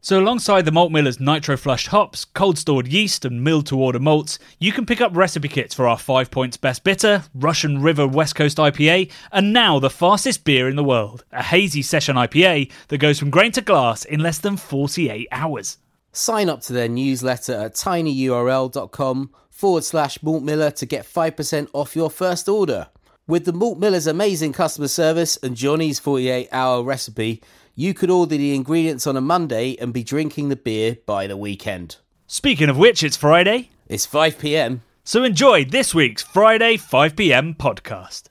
So, 0.00 0.20
alongside 0.20 0.64
the 0.64 0.70
Malt 0.70 0.92
Miller's 0.92 1.18
nitro 1.18 1.56
flushed 1.56 1.88
hops, 1.88 2.24
cold 2.24 2.56
stored 2.56 2.86
yeast, 2.86 3.24
and 3.24 3.42
milled 3.42 3.66
to 3.66 3.78
order 3.78 3.98
malts, 3.98 4.38
you 4.60 4.70
can 4.70 4.86
pick 4.86 5.00
up 5.00 5.16
recipe 5.16 5.48
kits 5.48 5.74
for 5.74 5.88
our 5.88 5.98
5 5.98 6.30
points 6.30 6.56
best 6.56 6.84
bitter, 6.84 7.24
Russian 7.34 7.82
River 7.82 8.06
West 8.06 8.36
Coast 8.36 8.58
IPA, 8.58 9.10
and 9.32 9.52
now 9.52 9.80
the 9.80 9.90
fastest 9.90 10.44
beer 10.44 10.68
in 10.68 10.76
the 10.76 10.84
world, 10.84 11.24
a 11.32 11.42
hazy 11.42 11.82
session 11.82 12.14
IPA 12.14 12.70
that 12.88 12.98
goes 12.98 13.18
from 13.18 13.30
grain 13.30 13.50
to 13.52 13.60
glass 13.60 14.04
in 14.04 14.20
less 14.20 14.38
than 14.38 14.56
48 14.56 15.26
hours. 15.32 15.78
Sign 16.12 16.48
up 16.48 16.60
to 16.62 16.72
their 16.72 16.88
newsletter 16.88 17.54
at 17.54 17.74
tinyurl.com 17.74 19.30
forward 19.50 19.82
slash 19.82 20.22
Malt 20.22 20.44
Miller 20.44 20.70
to 20.70 20.86
get 20.86 21.04
5% 21.04 21.68
off 21.72 21.96
your 21.96 22.08
first 22.10 22.48
order. 22.48 22.86
With 23.28 23.44
the 23.44 23.52
Malt 23.52 23.78
Miller's 23.78 24.06
amazing 24.06 24.54
customer 24.54 24.88
service 24.88 25.36
and 25.42 25.54
Johnny's 25.54 25.98
48 25.98 26.48
hour 26.50 26.82
recipe, 26.82 27.42
you 27.74 27.92
could 27.92 28.08
order 28.08 28.38
the 28.38 28.54
ingredients 28.54 29.06
on 29.06 29.18
a 29.18 29.20
Monday 29.20 29.76
and 29.78 29.92
be 29.92 30.02
drinking 30.02 30.48
the 30.48 30.56
beer 30.56 30.96
by 31.04 31.26
the 31.26 31.36
weekend. 31.36 31.96
Speaking 32.26 32.70
of 32.70 32.78
which, 32.78 33.02
it's 33.02 33.18
Friday, 33.18 33.68
It's 33.86 34.06
5 34.06 34.38
pm. 34.38 34.80
so 35.04 35.24
enjoy 35.24 35.66
this 35.66 35.94
week's 35.94 36.22
Friday 36.22 36.78
5pm 36.78 37.58
podcast. 37.58 38.28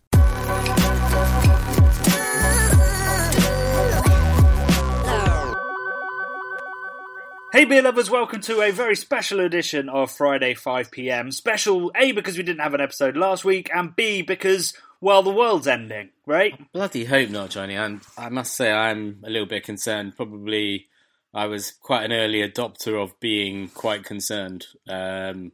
Hey 7.54 7.64
beer 7.66 7.82
lovers, 7.82 8.10
welcome 8.12 8.42
to 8.42 8.62
a 8.62 8.72
very 8.72 8.96
special 8.96 9.40
edition 9.40 9.90
of 9.90 10.12
Friday 10.12 10.54
5pm. 10.54 11.34
Special 11.34 11.92
A 11.96 12.12
because 12.12 12.38
we 12.38 12.44
didn't 12.44 12.60
have 12.62 12.74
an 12.74 12.82
episode 12.82 13.16
last 13.18 13.44
week, 13.46 13.72
and 13.74 13.96
B 13.96 14.22
because, 14.22 14.74
well, 15.02 15.24
the 15.24 15.32
world's 15.32 15.68
ending, 15.68 16.10
right? 16.26 16.54
Bloody 16.74 17.06
hope 17.06 17.30
not, 17.30 17.50
Johnny. 17.52 17.76
And 17.76 18.02
I 18.18 18.30
must 18.30 18.56
say, 18.56 18.72
I'm 18.72 19.22
a 19.26 19.30
little 19.30 19.48
bit 19.48 19.64
concerned. 19.64 20.16
Probably, 20.16 20.88
I 21.34 21.46
was 21.46 21.72
quite 21.72 22.04
an 22.06 22.14
early 22.14 22.40
adopter 22.48 23.02
of 23.02 23.20
being 23.20 23.70
quite 23.70 24.04
concerned. 24.04 24.66
Um, 24.90 25.52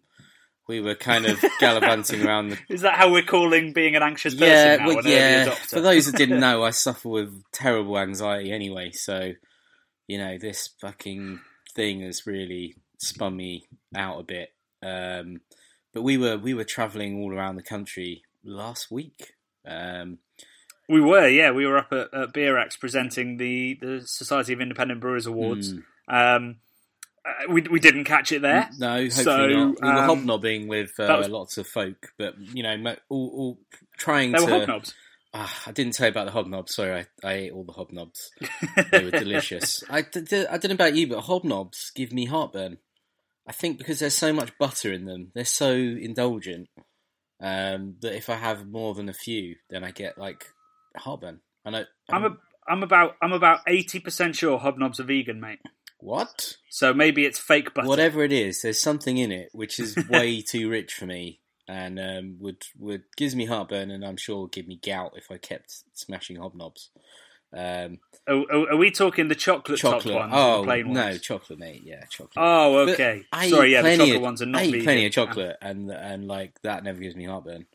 we 0.68 0.80
were 0.80 0.96
kind 0.96 1.26
of 1.26 1.44
gallivanting 1.60 2.26
around 2.26 2.50
the. 2.50 2.58
Is 2.70 2.82
that 2.82 2.96
how 2.96 3.12
we're 3.12 3.24
calling 3.24 3.74
being 3.74 3.96
an 3.96 4.04
anxious 4.04 4.34
person 4.34 4.48
Yeah, 4.48 4.76
now? 4.78 4.88
well, 4.88 5.00
an 5.00 5.06
early 5.06 5.16
yeah. 5.16 5.46
adopter? 5.48 5.70
For 5.70 5.82
those 5.82 6.06
that 6.06 6.16
didn't 6.18 6.40
know, 6.42 6.64
I 6.64 6.70
suffer 6.70 7.10
with 7.10 7.44
terrible 7.52 7.98
anxiety 7.98 8.52
anyway. 8.52 8.92
So, 8.92 9.34
you 10.08 10.18
know, 10.18 10.38
this 10.38 10.70
fucking 10.80 11.42
thing 11.76 12.02
has 12.02 12.26
really 12.26 12.76
spun 12.98 13.36
me 13.36 13.68
out 13.96 14.20
a 14.22 14.24
bit. 14.24 14.50
Um, 14.82 15.42
but 15.94 16.02
we 16.04 16.18
were 16.18 16.38
we 16.38 16.54
were 16.54 16.64
travelling 16.64 17.22
all 17.22 17.34
around 17.34 17.56
the 17.58 17.64
country 17.64 18.24
last 18.44 18.92
week. 18.92 19.34
Um, 19.68 20.20
We 20.90 21.00
were, 21.02 21.28
yeah, 21.28 21.52
we 21.52 21.66
were 21.66 21.78
up 21.78 21.92
at, 21.94 22.14
at 22.14 22.34
Beer 22.34 22.58
X 22.58 22.76
presenting 22.78 23.38
the, 23.38 23.78
the 23.82 24.02
Society 24.06 24.54
of 24.54 24.62
Independent 24.62 25.00
Brewers 25.00 25.26
Awards. 25.26 25.72
Hmm. 26.08 26.16
Um, 26.16 26.56
uh, 27.26 27.52
we 27.54 27.62
we 27.62 27.80
didn't 27.80 28.04
catch 28.04 28.34
it 28.34 28.42
there. 28.42 28.70
No, 28.78 28.96
hopefully 29.04 29.24
So, 29.24 29.48
not. 29.48 29.82
We 29.82 29.88
were 29.88 29.94
um, 29.96 30.10
hobnobbing 30.10 30.68
with 30.68 30.92
uh, 31.00 31.16
was- 31.20 31.30
lots 31.30 31.58
of 31.58 31.66
folk, 31.68 32.10
but 32.18 32.36
you 32.54 32.64
know, 32.64 32.96
all, 33.10 33.32
all 33.34 33.60
trying 33.98 34.34
They 34.34 34.40
to. 34.40 34.46
were 34.46 34.52
hobnobs. 34.66 34.94
Ah, 35.34 35.64
I 35.66 35.72
didn't 35.72 35.94
tell 35.94 36.06
you 36.08 36.12
about 36.12 36.26
the 36.26 36.32
hobnobs. 36.34 36.70
Sorry, 36.70 36.92
I, 37.24 37.28
I 37.28 37.34
ate 37.34 37.54
all 37.54 37.64
the 37.64 37.72
hobnobs. 37.74 38.28
they 38.92 39.06
were 39.06 39.10
delicious. 39.12 39.84
I, 39.90 40.02
d- 40.02 40.22
d- 40.22 40.46
I 40.46 40.58
don't 40.58 40.70
know 40.70 40.74
about 40.76 40.96
you, 40.96 41.08
but 41.08 41.24
hobnobs 41.24 41.92
give 41.96 42.12
me 42.12 42.26
heartburn. 42.26 42.78
I 43.48 43.52
think 43.54 43.78
because 43.80 44.00
there's 44.00 44.14
so 44.14 44.32
much 44.34 44.56
butter 44.60 44.92
in 44.94 45.06
them, 45.06 45.32
they're 45.34 45.44
so 45.46 45.72
indulgent 45.74 46.68
um, 47.40 47.96
that 48.02 48.16
if 48.16 48.30
I 48.30 48.36
have 48.36 48.68
more 48.68 48.94
than 48.94 49.10
a 49.10 49.14
few, 49.14 49.56
then 49.70 49.84
I 49.84 49.92
get 49.92 50.18
like 50.18 50.46
heartburn. 50.96 51.40
I 51.66 51.70
know. 51.72 51.86
I'm 52.10 52.26
a, 52.26 52.38
I'm 52.68 52.84
about 52.84 53.16
I'm 53.22 53.34
about 53.34 53.60
eighty 53.68 54.00
percent 54.00 54.36
sure 54.36 54.60
hobnobs 54.60 55.00
are 55.00 55.04
vegan, 55.04 55.40
mate. 55.40 55.60
what? 56.00 56.58
So 56.70 56.94
maybe 56.94 57.26
it's 57.26 57.40
fake 57.40 57.74
butter. 57.74 57.88
Whatever 57.88 58.24
it 58.24 58.32
is, 58.32 58.62
there's 58.62 58.80
something 58.80 59.18
in 59.18 59.32
it 59.32 59.50
which 59.54 59.80
is 59.80 59.98
way 60.10 60.42
too 60.42 60.70
rich 60.70 60.94
for 60.94 61.06
me, 61.06 61.42
and 61.68 62.00
um, 62.00 62.38
would 62.40 62.64
would 62.80 63.04
gives 63.18 63.36
me 63.36 63.46
heartburn, 63.46 63.92
and 63.92 64.06
I'm 64.06 64.18
sure 64.18 64.42
would 64.42 64.52
give 64.52 64.68
me 64.68 64.80
gout 64.84 65.14
if 65.16 65.32
I 65.32 65.38
kept 65.38 65.84
smashing 65.94 66.38
hobnobs. 66.38 66.90
Um, 67.56 68.00
Are, 68.28 68.76
we 68.78 68.90
talking 68.92 69.28
the 69.28 69.36
chocolate, 69.36 69.80
chocolate. 69.80 70.04
topped 70.04 70.16
ones? 70.16 70.34
oh 70.36 70.58
the 70.62 70.64
plain 70.64 70.94
no, 70.94 71.18
chocolate, 71.18 71.60
mate. 71.60 71.82
Yeah, 71.86 72.04
chocolate. 72.10 72.34
Oh, 72.38 72.78
okay. 72.90 73.24
Sorry, 73.48 73.74
yeah, 73.74 73.82
the 73.82 73.98
chocolate 73.98 74.16
of- 74.16 74.22
ones 74.22 74.42
are 74.42 74.46
not 74.48 74.62
I 74.62 74.66
eat 74.66 74.72
vegan. 74.72 74.84
plenty 74.86 75.06
of 75.06 75.12
chocolate, 75.12 75.58
and 75.62 75.92
and 75.92 76.28
like 76.28 76.60
that 76.64 76.84
never 76.84 77.00
gives 77.00 77.16
me 77.16 77.26
heartburn. 77.26 77.66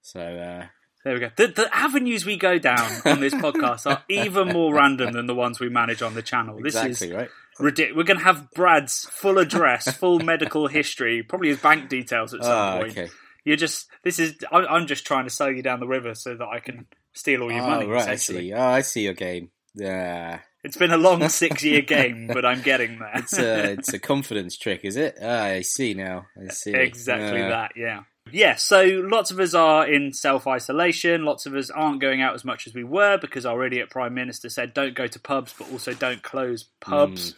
So 0.00 0.20
uh, 0.20 0.66
There 1.04 1.14
we 1.14 1.20
go. 1.20 1.30
The, 1.36 1.46
the 1.48 1.68
avenues 1.72 2.26
we 2.26 2.36
go 2.36 2.58
down 2.58 2.90
on 3.04 3.20
this 3.20 3.34
podcast 3.46 3.88
are 3.88 4.02
even 4.08 4.48
more 4.48 4.74
random 4.74 5.12
than 5.12 5.26
the 5.26 5.34
ones 5.34 5.60
we 5.60 5.68
manage 5.68 6.02
on 6.02 6.14
the 6.14 6.22
channel. 6.22 6.56
This 6.60 6.74
exactly 6.74 7.08
is 7.08 7.14
right. 7.14 7.28
ridiculous. 7.60 7.96
We're 7.96 8.04
going 8.04 8.18
to 8.18 8.24
have 8.24 8.50
Brad's 8.52 9.04
full 9.12 9.38
address, 9.38 9.92
full 9.96 10.18
medical 10.18 10.66
history, 10.66 11.22
probably 11.22 11.48
his 11.50 11.58
bank 11.60 11.88
details 11.88 12.34
at 12.34 12.42
some 12.42 12.52
Ah, 12.52 12.78
point. 12.78 12.90
okay. 12.92 13.08
You're 13.44 13.56
just 13.56 13.88
this 14.02 14.18
is. 14.18 14.36
I'm 14.50 14.86
just 14.88 15.04
trying 15.06 15.24
to 15.24 15.30
sell 15.30 15.50
you 15.50 15.62
down 15.62 15.78
the 15.80 15.86
river 15.86 16.14
so 16.14 16.34
that 16.36 16.46
I 16.48 16.58
can 16.60 16.86
steal 17.12 17.42
all 17.42 17.52
your 17.52 17.62
oh, 17.62 17.66
money. 17.70 17.86
right. 17.86 18.08
I 18.08 18.16
see. 18.16 18.52
Oh, 18.52 18.60
I 18.62 18.80
see 18.82 19.04
your 19.04 19.14
game. 19.14 19.50
Yeah, 19.74 20.40
it's 20.64 20.76
been 20.76 20.92
a 20.92 20.96
long 20.98 21.28
six 21.30 21.62
year 21.64 21.82
game, 21.82 22.26
but 22.26 22.44
I'm 22.44 22.62
getting 22.62 22.98
there. 22.98 23.12
it's 23.14 23.38
a 23.38 23.72
it's 23.72 23.92
a 23.92 23.98
confidence 23.98 24.56
trick, 24.58 24.80
is 24.84 24.96
it? 24.96 25.16
Ah, 25.22 25.44
I 25.44 25.62
see 25.62 25.94
now. 25.94 26.26
I 26.38 26.52
see. 26.52 26.72
exactly 26.74 27.42
Uh, 27.42 27.48
that. 27.48 27.72
Yeah. 27.76 28.02
Yeah, 28.30 28.54
so 28.54 28.84
lots 28.84 29.32
of 29.32 29.40
us 29.40 29.52
are 29.52 29.86
in 29.90 30.12
self 30.12 30.46
isolation. 30.46 31.24
Lots 31.24 31.44
of 31.44 31.54
us 31.56 31.70
aren't 31.70 32.00
going 32.00 32.22
out 32.22 32.34
as 32.34 32.44
much 32.44 32.66
as 32.68 32.74
we 32.74 32.84
were 32.84 33.18
because 33.18 33.44
our 33.44 33.64
idiot 33.66 33.90
prime 33.90 34.14
minister 34.14 34.48
said 34.48 34.72
don't 34.72 34.94
go 34.94 35.08
to 35.08 35.18
pubs, 35.18 35.52
but 35.58 35.70
also 35.72 35.92
don't 35.92 36.22
close 36.22 36.64
pubs. 36.80 37.34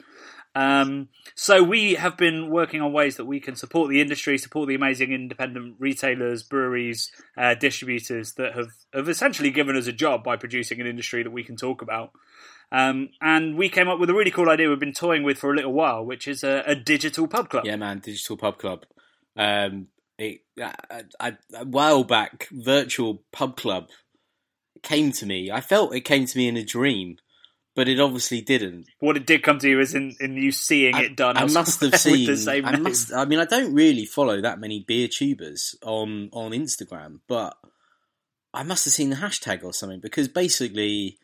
Um, 0.55 1.09
so 1.35 1.63
we 1.63 1.95
have 1.95 2.17
been 2.17 2.51
working 2.51 2.81
on 2.81 2.93
ways 2.93 3.17
that 3.17 3.25
we 3.25 3.41
can 3.41 3.57
support 3.57 3.91
the 3.91 4.01
industry, 4.01 4.39
support 4.39 4.69
the 4.69 4.75
amazing 4.75 5.13
independent 5.13 5.77
retailers, 5.79 6.43
breweries, 6.45 7.11
uh, 7.37 7.55
distributors 7.55 8.35
that 8.35 8.55
have, 8.55 8.69
have 8.93 9.09
essentially 9.09 9.51
given 9.51 9.77
us 9.77 9.89
a 9.89 9.93
job 9.93 10.23
by 10.23 10.37
producing 10.37 10.81
an 10.81 10.87
industry 10.87 11.23
that 11.23 11.33
we 11.33 11.43
can 11.43 11.57
talk 11.57 11.83
about. 11.83 12.13
Um, 12.71 13.11
and 13.21 13.57
we 13.57 13.69
came 13.69 13.89
up 13.89 13.99
with 13.99 14.11
a 14.11 14.15
really 14.15 14.31
cool 14.31 14.49
idea 14.49 14.69
we've 14.69 14.79
been 14.79 14.93
toying 14.93 15.23
with 15.23 15.39
for 15.39 15.53
a 15.53 15.57
little 15.57 15.73
while, 15.73 16.05
which 16.05 16.29
is 16.29 16.43
a, 16.45 16.63
a 16.67 16.75
digital 16.75 17.27
pub 17.27 17.51
club. 17.51 17.65
Yeah, 17.67 17.77
man, 17.77 17.99
digital 17.99 18.37
pub 18.37 18.59
club. 18.59 18.85
Um, 19.37 19.89
it, 20.19 20.41
I, 20.61 21.03
I, 21.21 21.37
a 21.55 21.65
while 21.65 22.05
back, 22.05 22.49
virtual 22.53 23.23
pub 23.33 23.57
club 23.57 23.89
came 24.83 25.13
to 25.13 25.27
me. 25.27 25.51
I 25.51 25.61
felt 25.61 25.95
it 25.95 26.03
came 26.03 26.27
to 26.27 26.39
me 26.39 26.49
in 26.49 26.57
a 26.57 26.65
dream, 26.65 27.17
but 27.75 27.89
it 27.89 27.99
obviously 28.01 28.41
didn't. 28.41 28.87
What 29.01 29.17
it 29.17 29.27
did 29.27 29.43
come 29.43 29.59
to 29.59 29.69
you 29.69 29.81
is 29.81 29.95
in, 29.95 30.15
in 30.21 30.37
you 30.37 30.53
seeing 30.53 30.97
it 30.97 31.17
done. 31.17 31.37
I 31.37 31.47
must 31.47 31.81
have 31.81 31.97
seen. 31.97 32.27
the 32.27 32.37
same 32.37 32.65
I 32.67 32.77
must. 32.77 33.13
I 33.13 33.25
mean, 33.25 33.39
I 33.39 33.45
don't 33.45 33.75
really 33.75 34.07
follow 34.07 34.41
that 34.41 34.61
many 34.61 34.85
beer 34.87 35.09
tubers 35.09 35.75
on 35.83 36.31
on 36.33 36.53
Instagram, 36.53 37.21
but 37.29 37.57
I 38.53 38.63
must 38.63 38.85
have 38.85 38.95
seen 38.95 39.11
the 39.11 39.17
hashtag 39.17 39.65
or 39.65 39.73
something 39.73 40.01
because 40.01 40.29
basically, 40.29 41.19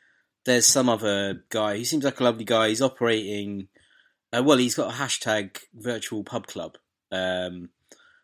there's 0.45 0.67
some 0.67 0.89
other 0.89 1.45
guy. 1.51 1.77
He 1.77 1.85
seems 1.85 2.05
like 2.05 2.21
a 2.21 2.25
lovely 2.25 2.45
guy. 2.45 2.69
He's 2.69 2.83
operating. 2.83 3.69
Uh, 4.33 4.43
well, 4.45 4.59
he's 4.59 4.75
got 4.75 4.93
a 4.93 4.97
hashtag 4.97 5.59
virtual 5.75 6.25
pub 6.25 6.47
club. 6.47 6.77
Um, 7.13 7.71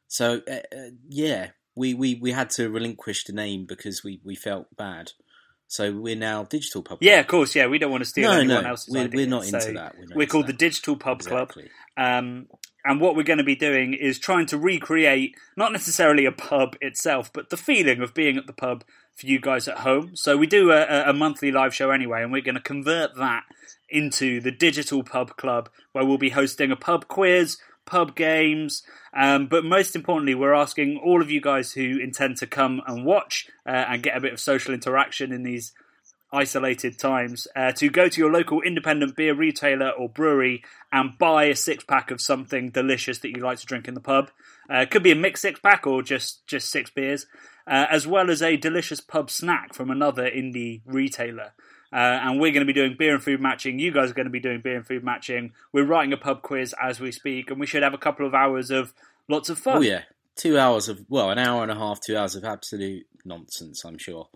so 0.08 0.40
uh, 0.48 0.76
uh, 0.76 0.90
yeah, 1.08 1.50
we, 1.74 1.94
we, 1.94 2.14
we 2.14 2.32
had 2.32 2.50
to 2.50 2.70
relinquish 2.70 3.24
the 3.24 3.32
name 3.32 3.66
because 3.66 4.02
we, 4.02 4.20
we 4.24 4.34
felt 4.34 4.74
bad. 4.76 5.12
So 5.68 5.92
we're 5.92 6.16
now 6.16 6.44
digital 6.44 6.82
pub. 6.82 6.98
Yeah, 7.00 7.20
of 7.20 7.26
course. 7.26 7.54
Yeah, 7.54 7.66
we 7.66 7.78
don't 7.78 7.90
want 7.90 8.02
to 8.04 8.08
steal 8.08 8.30
No, 8.30 8.38
anyone 8.38 8.62
no, 8.62 8.70
else's 8.70 8.94
we're, 8.94 9.04
idea. 9.04 9.16
we're 9.16 9.26
not 9.26 9.44
So 9.44 9.58
into 9.58 9.72
that. 9.72 9.94
We're, 9.98 10.16
We're 10.16 10.26
called 10.26 10.46
the. 10.46 10.52
Digital 10.52 10.96
Pub 10.96 11.20
Club. 11.20 11.50
Um, 11.96 12.46
and 12.84 13.00
what 13.00 13.16
we're 13.16 13.24
going 13.24 13.38
to 13.38 13.44
be 13.44 13.56
doing 13.56 13.94
is 13.94 14.18
trying 14.18 14.46
to 14.46 14.58
recreate 14.58 15.34
not 15.56 15.72
necessarily 15.72 16.24
a 16.24 16.32
pub 16.32 16.76
itself, 16.80 17.32
but 17.32 17.50
the 17.50 17.56
feeling 17.56 18.00
of 18.00 18.14
being 18.14 18.36
at 18.36 18.46
the 18.46 18.52
pub 18.52 18.84
for 19.16 19.26
you 19.26 19.40
guys 19.40 19.66
at 19.66 19.78
home. 19.78 20.14
So 20.14 20.36
we 20.36 20.46
do 20.46 20.70
a, 20.70 21.10
a 21.10 21.12
monthly 21.12 21.50
live 21.50 21.74
show 21.74 21.90
anyway, 21.90 22.22
and 22.22 22.30
we're 22.30 22.42
going 22.42 22.54
to 22.54 22.60
convert 22.60 23.16
that 23.16 23.42
into 23.88 24.40
the 24.40 24.50
Digital 24.52 25.02
Pub 25.02 25.36
Club, 25.36 25.68
where 25.92 26.04
we'll 26.04 26.18
be 26.18 26.30
hosting 26.30 26.70
a 26.70 26.76
pub 26.76 27.08
quiz, 27.08 27.56
pub 27.86 28.14
games, 28.14 28.82
um, 29.14 29.46
but 29.46 29.64
most 29.64 29.96
importantly, 29.96 30.34
we're 30.34 30.52
asking 30.52 31.00
all 31.02 31.22
of 31.22 31.30
you 31.30 31.40
guys 31.40 31.72
who 31.72 31.98
intend 31.98 32.36
to 32.38 32.46
come 32.46 32.82
and 32.86 33.04
watch 33.04 33.48
uh, 33.66 33.70
and 33.88 34.02
get 34.02 34.16
a 34.16 34.20
bit 34.20 34.32
of 34.32 34.40
social 34.40 34.74
interaction 34.74 35.32
in 35.32 35.42
these 35.42 35.72
isolated 36.32 36.98
times 36.98 37.46
uh, 37.56 37.72
to 37.72 37.88
go 37.88 38.08
to 38.08 38.20
your 38.20 38.30
local 38.30 38.60
independent 38.60 39.16
beer 39.16 39.34
retailer 39.34 39.90
or 39.90 40.08
brewery 40.08 40.62
and 40.92 41.16
buy 41.18 41.44
a 41.44 41.56
six 41.56 41.84
pack 41.84 42.10
of 42.10 42.20
something 42.20 42.70
delicious 42.70 43.18
that 43.18 43.30
you 43.30 43.42
like 43.42 43.58
to 43.58 43.66
drink 43.66 43.88
in 43.88 43.94
the 43.94 44.00
pub. 44.00 44.30
Uh, 44.70 44.78
it 44.78 44.90
could 44.90 45.02
be 45.02 45.12
a 45.12 45.16
mixed 45.16 45.42
six 45.42 45.60
pack 45.60 45.86
or 45.86 46.02
just 46.02 46.46
just 46.46 46.68
six 46.68 46.90
beers, 46.90 47.26
uh, 47.66 47.86
as 47.90 48.06
well 48.06 48.30
as 48.30 48.42
a 48.42 48.56
delicious 48.56 49.00
pub 49.00 49.30
snack 49.30 49.72
from 49.72 49.90
another 49.90 50.28
indie 50.28 50.82
retailer. 50.84 51.52
Uh, 51.92 51.96
and 51.96 52.40
we're 52.40 52.52
going 52.52 52.66
to 52.66 52.72
be 52.72 52.72
doing 52.72 52.96
beer 52.98 53.14
and 53.14 53.22
food 53.22 53.40
matching. 53.40 53.78
You 53.78 53.92
guys 53.92 54.10
are 54.10 54.14
going 54.14 54.26
to 54.26 54.30
be 54.30 54.40
doing 54.40 54.60
beer 54.60 54.76
and 54.76 54.86
food 54.86 55.04
matching. 55.04 55.52
We're 55.72 55.84
writing 55.86 56.12
a 56.12 56.16
pub 56.16 56.42
quiz 56.42 56.74
as 56.82 56.98
we 57.00 57.12
speak, 57.12 57.50
and 57.50 57.60
we 57.60 57.66
should 57.66 57.82
have 57.82 57.94
a 57.94 57.98
couple 57.98 58.26
of 58.26 58.34
hours 58.34 58.70
of 58.70 58.92
lots 59.28 59.48
of 59.48 59.58
fun. 59.58 59.78
Oh 59.78 59.80
yeah, 59.80 60.02
two 60.34 60.58
hours 60.58 60.88
of 60.88 61.04
well, 61.08 61.30
an 61.30 61.38
hour 61.38 61.62
and 61.62 61.70
a 61.70 61.76
half, 61.76 62.00
two 62.00 62.16
hours 62.16 62.34
of 62.34 62.44
absolute 62.44 63.06
nonsense. 63.24 63.84
I'm 63.84 63.98
sure. 63.98 64.28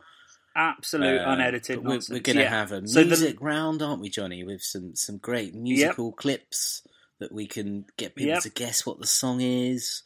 Absolute 0.57 1.21
Uh, 1.21 1.31
unedited 1.33 1.79
we're, 1.79 1.91
nonsense. 1.91 2.11
we're 2.11 2.21
going 2.23 2.37
to 2.37 2.43
yeah. 2.43 2.51
have 2.51 2.73
a 2.73 2.87
So 2.87 3.01
the- 3.01 3.07
music 3.07 3.37
round, 3.41 3.83
aren't 3.83 4.01
we, 4.01 4.09
Johnny? 4.11 4.43
With 4.45 4.63
some 4.63 4.95
some 4.97 5.19
great 5.19 5.55
musical 5.55 6.13
clips 6.13 6.83
that 7.21 7.33
we 7.33 7.47
can 7.47 7.85
get 7.97 8.15
people 8.15 8.33
Yep. 8.35 8.43
to 8.43 8.51
guess 8.51 8.85
what 8.87 8.99
the 8.99 9.07
song 9.07 9.41
is. 9.41 10.03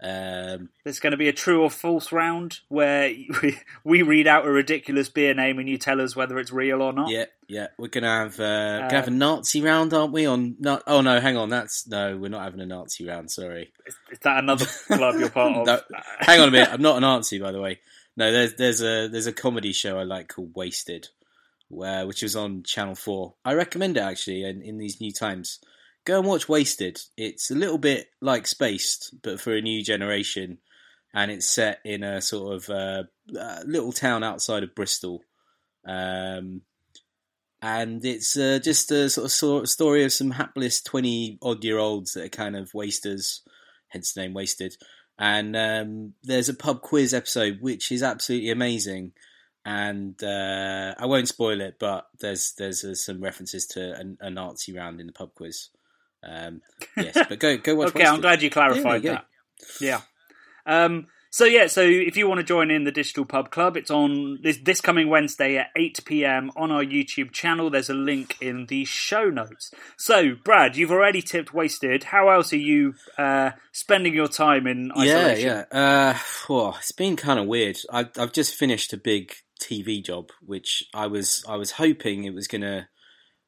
Um, 0.00 0.68
There's 0.84 1.00
going 1.00 1.10
to 1.10 1.16
be 1.16 1.28
a 1.28 1.32
true 1.32 1.62
or 1.62 1.70
false 1.70 2.12
round 2.12 2.60
where 2.68 3.12
we, 3.42 3.58
we 3.84 4.02
read 4.02 4.28
out 4.28 4.46
a 4.46 4.50
ridiculous 4.50 5.08
beer 5.08 5.34
name 5.34 5.58
and 5.58 5.68
you 5.68 5.76
tell 5.76 6.00
us 6.00 6.14
whether 6.14 6.38
it's 6.38 6.52
real 6.52 6.82
or 6.82 6.92
not. 6.92 7.10
yeah, 7.10 7.24
yeah, 7.48 7.68
we're 7.78 7.88
gonna 7.88 8.06
have 8.08 8.38
uh, 8.38 8.80
gonna 8.82 8.94
have 8.94 9.08
a 9.08 9.10
Nazi 9.10 9.60
round, 9.62 9.92
aren't 9.94 10.12
we? 10.12 10.26
On 10.26 10.54
no, 10.60 10.80
oh 10.86 11.00
no, 11.00 11.18
hang 11.18 11.36
on, 11.36 11.48
that's 11.48 11.88
no, 11.88 12.16
we're 12.16 12.28
not 12.28 12.44
having 12.44 12.60
a 12.60 12.66
Nazi 12.66 13.06
round. 13.06 13.30
Sorry, 13.30 13.72
Is 14.12 14.18
that 14.20 14.38
another 14.38 14.66
club 14.66 15.16
you're 15.18 15.30
part 15.30 15.56
of? 15.56 15.66
No, 15.66 15.80
hang 16.20 16.40
on 16.40 16.48
a 16.48 16.52
minute, 16.52 16.68
I'm 16.70 16.82
not 16.82 16.98
a 16.98 17.00
Nazi, 17.00 17.40
by 17.40 17.50
the 17.50 17.60
way. 17.60 17.80
No, 18.16 18.30
there's 18.30 18.54
there's 18.54 18.82
a 18.82 19.08
there's 19.08 19.26
a 19.26 19.32
comedy 19.32 19.72
show 19.72 19.98
I 19.98 20.02
like 20.04 20.28
called 20.28 20.54
Wasted, 20.54 21.08
where 21.68 22.06
which 22.06 22.22
was 22.22 22.36
on 22.36 22.62
Channel 22.64 22.94
Four. 22.94 23.34
I 23.44 23.54
recommend 23.54 23.96
it 23.96 24.00
actually, 24.00 24.44
in, 24.44 24.62
in 24.62 24.78
these 24.78 25.00
new 25.00 25.12
times. 25.12 25.58
Go 26.08 26.20
and 26.20 26.26
watch 26.26 26.48
Wasted. 26.48 27.02
It's 27.18 27.50
a 27.50 27.54
little 27.54 27.76
bit 27.76 28.08
like 28.22 28.46
Spaced, 28.46 29.14
but 29.22 29.38
for 29.38 29.54
a 29.54 29.60
new 29.60 29.84
generation, 29.84 30.56
and 31.12 31.30
it's 31.30 31.46
set 31.46 31.80
in 31.84 32.02
a 32.02 32.22
sort 32.22 32.54
of 32.54 32.70
uh, 32.70 33.02
uh, 33.38 33.60
little 33.66 33.92
town 33.92 34.24
outside 34.24 34.62
of 34.62 34.74
Bristol. 34.74 35.20
Um, 35.86 36.62
and 37.60 38.02
it's 38.06 38.38
uh, 38.38 38.58
just 38.64 38.90
a 38.90 39.10
sort 39.10 39.26
of 39.26 39.32
so- 39.32 39.64
story 39.64 40.02
of 40.02 40.14
some 40.14 40.30
hapless 40.30 40.80
twenty 40.80 41.38
odd 41.42 41.62
year 41.62 41.76
olds 41.76 42.14
that 42.14 42.24
are 42.24 42.30
kind 42.30 42.56
of 42.56 42.72
wasters, 42.72 43.42
hence 43.88 44.14
the 44.14 44.22
name 44.22 44.32
Wasted. 44.32 44.78
And 45.18 45.54
um, 45.54 46.14
there's 46.22 46.48
a 46.48 46.54
pub 46.54 46.80
quiz 46.80 47.12
episode 47.12 47.58
which 47.60 47.92
is 47.92 48.02
absolutely 48.02 48.48
amazing, 48.48 49.12
and 49.62 50.14
uh, 50.22 50.94
I 50.98 51.04
won't 51.04 51.28
spoil 51.28 51.60
it, 51.60 51.76
but 51.78 52.06
there's 52.18 52.54
there's 52.56 52.82
uh, 52.82 52.94
some 52.94 53.20
references 53.20 53.66
to 53.66 53.92
a, 54.22 54.28
a 54.28 54.30
Nazi 54.30 54.74
round 54.74 55.02
in 55.02 55.06
the 55.06 55.12
pub 55.12 55.34
quiz. 55.34 55.68
Um, 56.22 56.62
yes, 56.96 57.16
but 57.28 57.38
go 57.38 57.56
go 57.58 57.74
watch. 57.74 57.88
okay, 57.88 58.04
I'm 58.04 58.20
glad 58.20 58.42
you 58.42 58.50
clarified 58.50 59.02
that. 59.02 59.26
Yeah. 59.80 60.00
Um, 60.66 61.06
so 61.30 61.44
yeah, 61.44 61.66
so 61.66 61.82
if 61.82 62.16
you 62.16 62.26
want 62.26 62.38
to 62.38 62.44
join 62.44 62.70
in 62.70 62.84
the 62.84 62.92
Digital 62.92 63.24
Pub 63.24 63.50
Club, 63.50 63.76
it's 63.76 63.90
on 63.90 64.38
this 64.42 64.58
this 64.62 64.80
coming 64.80 65.08
Wednesday 65.08 65.56
at 65.56 65.68
8 65.76 66.00
p.m. 66.06 66.50
on 66.56 66.70
our 66.70 66.82
YouTube 66.82 67.32
channel. 67.32 67.68
There's 67.68 67.90
a 67.90 67.94
link 67.94 68.36
in 68.40 68.66
the 68.66 68.84
show 68.86 69.28
notes. 69.28 69.70
So, 69.98 70.34
Brad, 70.42 70.76
you've 70.76 70.90
already 70.90 71.20
tipped 71.20 71.52
wasted. 71.52 72.04
How 72.04 72.30
else 72.30 72.52
are 72.52 72.58
you 72.58 72.94
uh, 73.18 73.50
spending 73.72 74.14
your 74.14 74.28
time 74.28 74.66
in 74.66 74.90
isolation? 74.92 75.46
Yeah, 75.46 75.64
yeah. 75.72 76.14
Uh, 76.14 76.18
well, 76.48 76.76
it's 76.78 76.92
been 76.92 77.16
kind 77.16 77.38
of 77.38 77.46
weird. 77.46 77.78
I've 77.92 78.10
I've 78.18 78.32
just 78.32 78.54
finished 78.54 78.94
a 78.94 78.98
big 78.98 79.34
TV 79.62 80.02
job, 80.02 80.30
which 80.40 80.82
I 80.94 81.08
was 81.08 81.44
I 81.46 81.56
was 81.56 81.72
hoping 81.72 82.24
it 82.24 82.34
was 82.34 82.48
gonna 82.48 82.88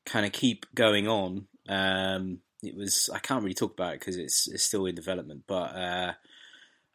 kind 0.04 0.26
of 0.26 0.32
keep 0.32 0.66
going 0.74 1.08
on. 1.08 1.46
Um, 1.66 2.40
it 2.62 2.76
was 2.76 3.10
I 3.12 3.18
can't 3.18 3.42
really 3.42 3.54
talk 3.54 3.72
about 3.72 3.94
it 3.94 4.00
because 4.00 4.16
it's 4.16 4.48
it's 4.48 4.64
still 4.64 4.86
in 4.86 4.94
development, 4.94 5.44
but 5.46 5.74
uh, 5.74 6.12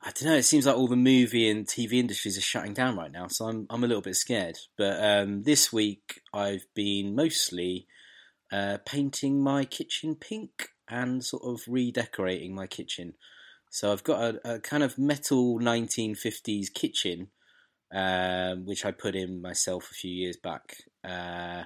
I 0.01 0.11
don't 0.11 0.25
know. 0.25 0.35
It 0.35 0.43
seems 0.43 0.65
like 0.65 0.75
all 0.75 0.87
the 0.87 0.95
movie 0.95 1.49
and 1.49 1.65
TV 1.65 1.93
industries 1.93 2.37
are 2.37 2.41
shutting 2.41 2.73
down 2.73 2.97
right 2.97 3.11
now, 3.11 3.27
so 3.27 3.45
I'm 3.45 3.65
I'm 3.69 3.83
a 3.83 3.87
little 3.87 4.01
bit 4.01 4.15
scared. 4.15 4.57
But 4.77 5.03
um, 5.03 5.43
this 5.43 5.73
week 5.73 6.21
I've 6.33 6.65
been 6.75 7.15
mostly 7.15 7.87
uh, 8.51 8.77
painting 8.85 9.41
my 9.41 9.65
kitchen 9.65 10.15
pink 10.15 10.69
and 10.87 11.23
sort 11.23 11.43
of 11.43 11.63
redecorating 11.67 12.53
my 12.53 12.67
kitchen. 12.67 13.13
So 13.69 13.91
I've 13.91 14.03
got 14.03 14.21
a, 14.21 14.55
a 14.55 14.59
kind 14.59 14.83
of 14.83 14.97
metal 14.97 15.59
1950s 15.59 16.73
kitchen, 16.73 17.27
um, 17.93 18.65
which 18.65 18.85
I 18.85 18.91
put 18.91 19.15
in 19.15 19.41
myself 19.41 19.89
a 19.91 19.95
few 19.95 20.11
years 20.11 20.37
back. 20.37 20.77
Uh, 21.03 21.63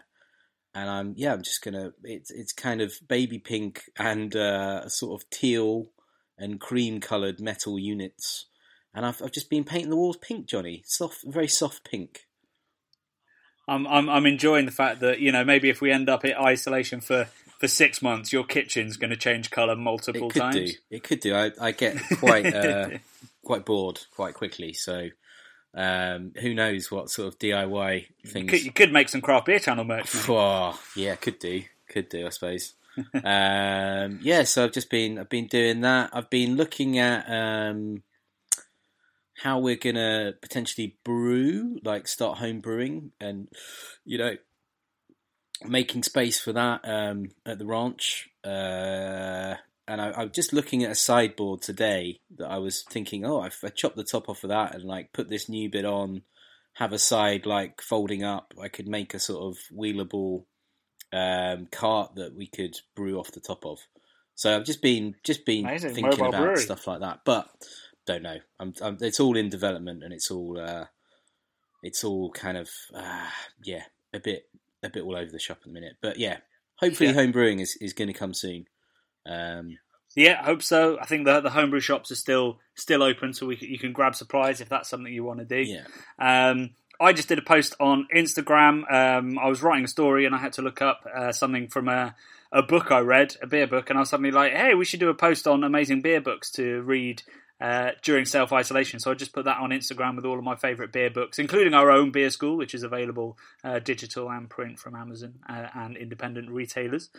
and 0.74 0.90
I'm 0.90 1.14
yeah, 1.18 1.34
I'm 1.34 1.42
just 1.42 1.64
gonna. 1.64 1.94
It's 2.04 2.32
it's 2.32 2.54
kind 2.54 2.82
of 2.82 2.94
baby 3.08 3.40
pink 3.40 3.84
and 3.98 4.36
uh, 4.36 4.88
sort 4.90 5.22
of 5.22 5.30
teal 5.30 5.88
and 6.38 6.60
cream 6.60 7.00
coloured 7.00 7.40
metal 7.40 7.80
units. 7.80 8.46
And 8.94 9.06
I've 9.06 9.22
I've 9.22 9.32
just 9.32 9.50
been 9.50 9.64
painting 9.64 9.90
the 9.90 9.96
walls 9.98 10.18
pink, 10.18 10.48
Johnny. 10.48 10.84
Soft, 10.86 11.20
very 11.26 11.48
soft 11.48 11.90
pink. 11.90 12.22
I'm, 13.68 13.86
I'm 13.86 14.10
I'm 14.10 14.26
enjoying 14.26 14.66
the 14.66 14.72
fact 14.72 15.00
that 15.02 15.20
you 15.20 15.32
know 15.32 15.44
maybe 15.44 15.70
if 15.70 15.80
we 15.82 15.92
end 15.92 16.10
up 16.10 16.26
in 16.26 16.34
isolation 16.34 17.02
for 17.02 17.30
for 17.60 17.68
six 17.68 18.02
months, 18.02 18.32
your 18.34 18.44
kitchen's 18.46 18.98
going 18.98 19.10
to 19.12 19.18
change 19.18 19.52
colour 19.52 19.76
multiple 19.76 20.30
It 20.30 20.34
could 20.34 20.40
times. 20.42 20.56
do. 20.56 20.72
It 20.90 21.04
could 21.04 21.20
do. 21.20 21.36
I, 21.36 21.52
I 21.60 21.72
get 21.72 21.98
quite 22.20 22.52
uh, 22.54 22.90
quite 23.44 23.66
bored 23.66 24.00
quite 24.16 24.34
quickly. 24.34 24.74
So 24.74 25.10
um, 25.74 26.34
who 26.40 26.54
knows 26.54 26.90
what 26.92 27.10
sort 27.10 27.28
of 27.28 27.40
DIY 27.40 28.06
You 28.24 28.30
things. 28.30 28.50
could, 28.52 28.64
you 28.64 28.72
could 28.72 28.92
make 28.92 29.10
some 29.10 29.22
craft 29.22 29.46
beer 29.46 29.60
channel 29.60 29.84
merch. 29.84 30.10
Oh, 30.30 30.80
yeah, 30.96 31.16
could 31.16 31.40
do, 31.40 31.64
could 31.88 32.10
do, 32.10 32.26
I 32.26 32.30
suppose. 32.30 32.74
um, 33.14 34.20
yeah, 34.22 34.44
so 34.44 34.66
I've 34.66 34.72
just 34.74 34.90
been, 34.90 35.20
I've 35.20 35.30
been 35.30 35.48
doing 35.48 35.82
that. 35.82 36.10
I've 36.12 36.30
been 36.30 36.56
looking 36.56 36.98
at 36.98 37.26
um, 37.30 38.04
how 39.38 39.60
we're 39.60 39.76
gonna 39.78 40.34
potentially 40.42 40.98
brew, 41.06 41.80
like 41.84 42.08
start 42.08 42.40
home 42.40 42.60
brewing, 42.60 43.12
and 43.22 43.48
you 44.04 44.18
know, 44.18 44.36
making 45.66 46.04
space 46.04 46.40
for 46.40 46.52
that 46.54 46.82
um, 46.84 47.30
at 47.46 47.60
the 47.60 47.66
ranch. 47.66 48.30
Uh, 48.44 49.56
and 49.90 50.00
I, 50.02 50.10
I 50.12 50.24
was 50.26 50.34
just 50.34 50.54
looking 50.54 50.84
at 50.84 50.92
a 50.92 50.96
sideboard 50.96 51.62
today 51.62 52.20
that 52.38 52.48
I 52.50 52.58
was 52.60 52.84
thinking, 52.84 53.26
oh, 53.26 53.44
if 53.44 53.64
I 53.64 53.70
chop 53.70 53.96
the 53.96 54.04
top 54.04 54.30
off 54.30 54.44
of 54.44 54.50
that 54.50 54.76
and 54.76 54.84
like 54.84 55.12
put 55.14 55.30
this 55.30 55.50
new 55.50 55.70
bit 55.70 55.86
on, 55.86 56.22
have 56.74 56.94
a 56.94 57.00
side 57.00 57.46
like 57.46 57.82
folding 57.82 58.24
up, 58.24 58.54
I 58.62 58.68
could 58.68 58.88
make 58.88 59.14
a 59.14 59.20
sort 59.20 59.44
of 59.44 59.58
wheelable 59.76 60.44
um, 61.12 61.68
cart 61.72 62.16
that 62.16 62.36
we 62.36 62.48
could 62.48 62.76
brew 62.96 63.20
off 63.20 63.32
the 63.32 63.40
top 63.40 63.66
of. 63.66 63.80
So 64.36 64.56
I've 64.56 64.66
just 64.66 64.82
been 64.82 65.16
just 65.24 65.46
been 65.46 65.66
Amazing. 65.66 65.96
thinking 65.96 66.20
Mobile 66.20 66.30
about 66.30 66.42
brewery. 66.44 66.62
stuff 66.62 66.88
like 66.88 67.02
that, 67.02 67.22
but 67.26 67.50
don't 68.06 68.24
know. 68.24 68.38
I'm, 68.60 68.74
I'm, 68.82 68.98
it's 69.02 69.20
all 69.20 69.36
in 69.36 69.50
development 69.50 70.04
and 70.04 70.14
it's 70.14 70.32
all 70.32 70.60
uh, 70.60 70.86
it's 71.84 72.04
all 72.04 72.32
kind 72.32 72.58
of 72.58 72.70
uh, 72.94 73.28
yeah 73.64 73.84
a 74.14 74.20
bit 74.20 74.48
a 74.84 74.90
bit 74.90 75.04
all 75.04 75.16
over 75.18 75.32
the 75.32 75.40
shop 75.40 75.58
at 75.62 75.64
the 75.66 75.74
minute. 75.74 75.98
But 76.02 76.20
yeah, 76.20 76.38
hopefully 76.76 77.10
Yeah. 77.10 77.16
home 77.16 77.32
brewing 77.32 77.60
is, 77.60 77.76
is 77.82 77.94
going 77.94 78.08
to 78.08 78.14
come 78.14 78.34
soon. 78.34 78.66
Um, 79.26 79.78
Yeah, 80.16 80.40
I 80.42 80.46
hope 80.46 80.62
so. 80.64 80.98
I 81.00 81.06
think 81.06 81.26
the 81.26 81.40
the 81.42 81.50
homebrew 81.50 81.80
shops 81.80 82.12
are 82.12 82.16
still 82.16 82.60
still 82.76 83.04
open, 83.04 83.34
so 83.34 83.46
we 83.46 83.58
you 83.58 83.80
can 83.80 83.94
grab 83.94 84.16
supplies 84.16 84.62
if 84.62 84.70
that's 84.70 84.90
something 84.90 85.14
you 85.14 85.24
want 85.24 85.40
to 85.40 85.46
do. 85.46 85.62
yeah, 85.62 85.86
Um, 86.18 86.72
I 87.00 87.14
just 87.14 87.30
did 87.30 87.40
a 87.40 87.44
post 87.44 87.76
on 87.80 88.08
Instagram. 88.14 88.92
Um, 88.92 89.40
I 89.40 89.48
was 89.48 89.62
writing 89.64 89.86
a 89.86 89.88
story 89.88 90.26
and 90.26 90.36
I 90.36 90.38
had 90.38 90.54
to 90.54 90.62
look 90.62 90.82
up 90.82 91.06
uh, 91.16 91.32
something 91.32 91.70
from 91.70 91.88
a, 91.88 92.14
a 92.52 92.62
book 92.62 92.92
I 92.92 93.00
read, 93.00 93.38
a 93.42 93.48
beer 93.48 93.68
book, 93.68 93.90
and 93.90 93.98
I 93.98 94.02
was 94.02 94.10
suddenly 94.10 94.32
like, 94.32 94.52
hey, 94.52 94.74
we 94.74 94.84
should 94.84 95.00
do 95.00 95.10
a 95.10 95.14
post 95.14 95.48
on 95.48 95.64
amazing 95.64 96.02
beer 96.02 96.20
books 96.20 96.52
to 96.54 96.82
read 96.82 97.22
uh, 97.62 97.92
during 98.02 98.26
self 98.26 98.52
isolation. 98.52 99.00
So 99.00 99.12
I 99.12 99.14
just 99.14 99.32
put 99.34 99.46
that 99.46 99.60
on 99.60 99.70
Instagram 99.70 100.18
with 100.18 100.26
all 100.26 100.38
of 100.38 100.44
my 100.44 100.56
favourite 100.56 100.92
beer 100.92 101.10
books, 101.10 101.40
including 101.40 101.74
our 101.74 101.90
own 101.90 102.12
beer 102.12 102.30
school, 102.30 102.58
which 102.58 102.74
is 102.74 102.84
available 102.84 103.38
uh, 103.64 103.80
digital 103.80 104.30
and 104.30 104.50
print 104.50 104.80
from 104.80 104.96
Amazon 104.96 105.36
uh, 105.48 105.68
and 105.74 105.96
independent 105.96 106.50
retailers. 106.50 107.10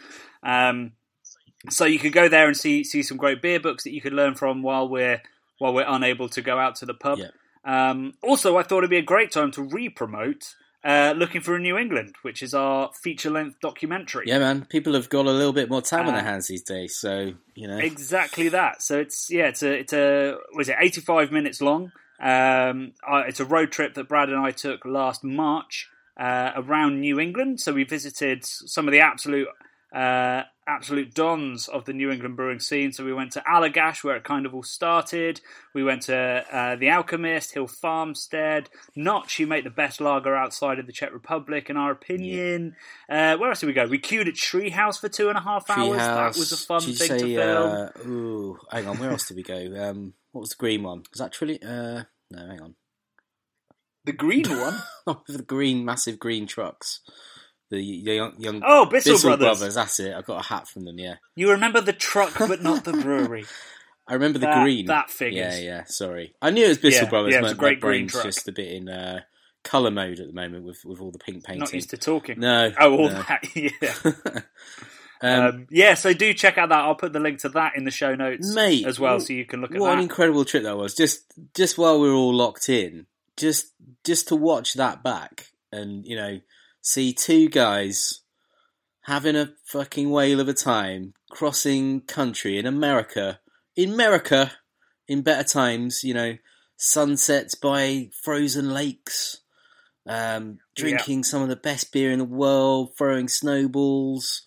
Um, 0.43 0.93
so 1.69 1.85
you 1.85 1.99
could 1.99 2.13
go 2.13 2.29
there 2.29 2.47
and 2.47 2.57
see 2.57 2.85
see 2.85 3.03
some 3.03 3.17
great 3.17 3.43
beer 3.43 3.61
books 3.61 3.85
that 3.85 3.93
you 3.93 4.01
could 4.01 4.13
learn 4.15 4.35
from 4.35 4.63
while 4.63 4.89
we're 4.89 5.23
while 5.59 5.75
we're 5.75 5.85
unable 5.87 6.29
to 6.31 6.41
go 6.41 6.59
out 6.59 6.77
to 6.77 6.87
the 6.87 6.95
pub. 6.95 7.19
Yeah. 7.19 7.31
Um, 7.65 8.15
also, 8.23 8.57
I 8.57 8.63
thought 8.63 8.79
it'd 8.79 8.91
be 8.91 8.97
a 8.97 9.03
great 9.03 9.31
time 9.31 9.51
to 9.53 9.63
re-promote 9.63 10.55
uh, 10.83 11.13
"Looking 11.15 11.43
for 11.43 11.55
a 11.55 11.59
New 11.61 11.77
England," 11.77 12.15
which 12.23 12.43
is 12.43 12.55
our 12.55 12.91
feature-length 13.03 13.61
documentary. 13.61 14.25
yeah, 14.27 14.39
man. 14.39 14.65
People 14.65 14.95
have 14.95 15.11
got 15.11 15.27
a 15.27 15.31
little 15.31 15.53
bit 15.53 15.69
more 15.69 15.83
time 15.83 16.07
on 16.07 16.15
their 16.15 16.23
Uh, 16.23 16.27
hands 16.27 16.47
these 16.47 16.63
days, 16.63 16.97
so 16.97 17.35
you 17.55 17.69
know. 17.69 17.77
Exactly 17.77 18.49
that. 18.49 18.81
So 18.83 18.99
it's 18.99 19.31
yeah, 19.31 19.49
it's 19.49 19.63
a 19.63 19.73
it's 19.81 19.93
a 19.93 20.39
was 20.55 20.71
it 20.71 20.77
eighty 20.81 21.03
five 21.03 21.31
minutes 21.31 21.61
long. 21.61 21.93
Um, 22.23 22.93
I, 23.07 23.23
it's 23.29 23.41
a 23.41 23.45
road 23.45 23.73
trip 23.73 23.95
that 23.95 24.09
Brad 24.09 24.31
and 24.31 24.39
I 24.39 24.51
took 24.53 24.87
last 24.87 25.23
March 25.23 25.89
uh, 26.19 26.53
around 26.57 27.01
New 27.01 27.21
England. 27.21 27.61
So 27.61 27.73
we 27.75 27.85
visited 27.85 28.45
some 28.45 28.89
of 28.89 28.93
the 28.93 29.01
absolute 29.01 29.49
uh, 29.95 30.45
absolute 30.71 31.13
dons 31.15 31.69
of 31.69 31.85
the 31.85 31.93
New 31.93 32.11
England 32.11 32.37
brewing 32.37 32.61
scene. 32.61 32.93
So 32.93 33.05
we 33.05 33.13
went 33.13 33.33
to 33.33 33.41
Allagash, 33.41 34.05
where 34.05 34.17
it 34.17 34.25
kind 34.25 34.47
of 34.47 34.55
all 34.55 34.63
started. 34.63 35.41
We 35.75 35.83
went 35.83 36.03
to 36.03 36.45
uh, 36.51 36.77
The 36.77 36.91
Alchemist, 36.91 37.55
Hill 37.55 37.67
Farmstead. 37.67 38.71
Notch, 38.97 39.37
who 39.37 39.47
make 39.47 39.65
the 39.65 39.71
best 39.71 40.01
lager 40.01 40.35
outside 40.35 40.79
of 40.79 40.87
the 40.87 40.93
Czech 40.93 41.13
Republic, 41.13 41.69
in 41.69 41.77
our 41.77 41.91
opinion. 41.91 42.77
Uh, 43.09 43.37
where 43.37 43.51
else 43.51 43.61
did 43.61 43.67
we 43.67 43.73
go? 43.73 43.87
We 43.87 43.99
queued 43.99 44.29
at 44.29 44.37
Tree 44.37 44.71
House 44.71 44.99
for 44.99 45.09
two 45.09 45.29
and 45.29 45.37
a 45.37 45.43
half 45.43 45.69
hours. 45.69 45.99
That 45.99 46.37
was 46.37 46.53
a 46.53 46.57
fun 46.57 46.81
Did 46.81 46.89
you 46.89 46.95
thing 46.95 47.09
say, 47.09 47.19
to 47.19 47.35
film. 47.35 47.73
Uh, 47.73 48.09
ooh, 48.09 48.59
hang 48.71 48.87
on. 48.87 48.99
Where 48.99 49.11
else 49.11 49.27
did 49.27 49.37
we 49.37 49.43
go? 49.43 49.57
Um, 49.77 50.15
what 50.33 50.43
was 50.43 50.51
the 50.51 50.57
green 50.57 50.83
one? 50.83 51.03
Was 51.11 51.19
that 51.19 51.33
Trilly? 51.33 51.59
Uh, 51.63 52.05
no, 52.31 52.47
hang 52.47 52.61
on. 52.61 52.75
the 54.05 54.13
green 54.13 54.49
one. 54.49 54.79
the 55.27 55.43
green, 55.43 55.85
massive 55.85 56.19
green 56.19 56.47
trucks. 56.47 57.01
The, 57.71 57.77
the 58.05 58.15
young, 58.15 58.35
young 58.39 58.63
Oh, 58.67 58.87
Bissell, 58.87 59.15
Bissell 59.15 59.37
Brothers. 59.37 59.75
That's 59.75 60.01
it. 60.01 60.13
I 60.15 60.23
got 60.23 60.45
a 60.45 60.47
hat 60.49 60.67
from 60.69 60.85
them. 60.85 60.99
Yeah, 60.99 61.15
You 61.37 61.53
remember 61.53 61.81
the 61.81 61.93
truck, 61.93 62.37
but 62.39 62.63
not 62.63 62.85
the 62.85 62.93
brewery. 63.05 63.45
I 64.09 64.15
remember 64.15 64.41
the 64.41 64.47
That- 64.47 64.63
green. 64.65 64.87
that 64.87 65.09
figures. 65.11 65.61
Yeah, 65.61 65.65
yeah. 65.65 65.85
Sorry, 65.85 66.35
I 66.43 66.51
knew 66.51 66.65
it 66.65 66.69
was 66.69 66.79
Bissell 66.79 67.05
Yeah, 67.05 67.11
Brothers. 67.11 67.33
yeah, 67.33 67.39
it 67.39 67.43
my, 67.43 67.51
a 67.53 67.55
great 67.55 67.81
my 67.81 67.89
green 67.89 68.09
truck. 68.09 68.25
just 68.25 68.49
a 68.49 68.53
bit 68.53 68.73
in 68.73 68.89
uh, 68.89 69.21
color 69.63 69.91
mode 69.93 70.19
at 70.19 70.27
the 70.27 70.33
moment 70.33 70.65
with 70.65 70.81
with 70.85 71.01
all 71.01 71.13
the 71.13 71.19
pink 71.21 71.45
painting. 71.45 71.61
not 71.61 71.73
used 71.73 71.91
to 71.91 71.97
talking. 71.97 72.41
No. 72.41 72.73
Oh, 72.81 72.91
all 72.97 73.09
no. 73.11 73.23
that. 73.23 73.45
Yeah. 73.55 74.41
um, 75.23 75.45
Um, 75.47 75.67
yeah, 75.71 75.95
so 75.95 76.13
do 76.13 76.33
check 76.35 76.57
out 76.59 76.71
that. 76.71 76.79
I'll 76.79 76.95
put 76.95 77.13
the 77.13 77.21
link 77.21 77.41
to 77.41 77.51
that 77.51 77.77
in 77.77 77.85
the 77.85 77.91
show 77.91 78.15
notes 78.15 78.53
Mate, 78.55 78.87
as 78.87 78.99
well, 78.99 79.21
so 79.21 79.33
you 79.33 79.45
can 79.45 79.61
look 79.61 79.73
at 79.75 79.81
what 79.81 79.93
an 79.93 80.01
incredible 80.01 80.45
trip 80.45 80.63
that 80.65 80.77
was! 80.79 80.95
Just 80.97 81.25
just 81.55 81.77
while 81.79 82.01
we 82.01 82.09
were 82.09 82.15
all 82.17 82.35
locked 82.35 82.69
in, 82.69 83.07
just 83.37 83.67
just 84.03 84.29
to 84.29 84.37
watch 84.37 84.75
that 84.75 85.03
back 85.05 85.47
and 85.71 86.05
you 86.07 86.17
know 86.17 86.41
see 86.81 87.13
two 87.13 87.49
guys 87.49 88.21
having 89.03 89.37
a 89.37 89.53
fucking 89.67 90.11
whale 90.11 90.41
of 90.41 90.49
a 90.49 90.55
time 90.55 91.15
crossing 91.31 92.01
country 92.03 92.59
in 92.59 92.67
America, 92.67 93.41
in 93.77 93.93
America, 93.93 94.53
in 95.09 95.23
better 95.23 95.45
times. 95.45 96.05
You 96.05 96.15
know, 96.15 96.37
sunsets 96.77 97.55
by 97.55 98.11
frozen 98.23 98.71
lakes, 98.73 99.39
um, 100.07 100.59
drinking 100.77 101.25
some 101.25 101.43
of 101.43 101.49
the 101.49 101.57
best 101.57 101.93
beer 101.93 102.11
in 102.11 102.19
the 102.19 102.25
world, 102.25 102.97
throwing 102.97 103.29
snowballs. 103.29 104.47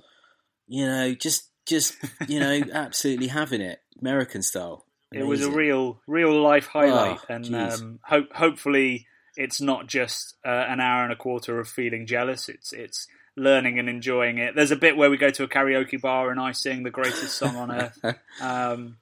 You 0.68 0.86
know, 0.86 1.14
just 1.14 1.50
just 1.66 1.96
you 2.28 2.40
know, 2.40 2.62
absolutely 2.74 3.28
having 3.28 3.62
it, 3.62 3.80
American 4.02 4.42
style. 4.42 4.86
it 5.12 5.24
was 5.24 5.42
a 5.42 5.52
real, 5.52 6.02
real 6.08 6.42
life 6.42 6.68
highlight, 6.68 7.20
Oh, 7.30 7.34
and 7.34 7.56
um, 7.56 8.00
hope 8.04 8.34
hopefully 8.34 9.08
it's 9.36 9.62
not 9.62 9.88
just 9.88 10.36
uh, 10.46 10.50
an 10.50 10.80
hour 10.80 11.04
and 11.04 11.12
a 11.14 11.16
quarter 11.16 11.60
of 11.60 11.68
feeling 11.68 12.06
jealous. 12.06 12.50
It's 12.50 12.74
it's 12.74 13.08
learning 13.36 13.80
and 13.80 13.90
enjoying 13.90 14.38
it. 14.38 14.56
There's 14.56 14.72
a 14.72 14.76
bit 14.76 14.96
where 14.96 15.10
we 15.10 15.18
go 15.18 15.32
to 15.32 15.44
a 15.44 15.48
karaoke 15.48 16.00
bar 16.00 16.30
and 16.30 16.40
I 16.40 16.52
sing 16.52 16.84
the 16.84 16.92
greatest 16.92 17.36
song 17.38 17.56
on 17.56 17.72
earth. 17.72 18.00
Um, 18.42 18.98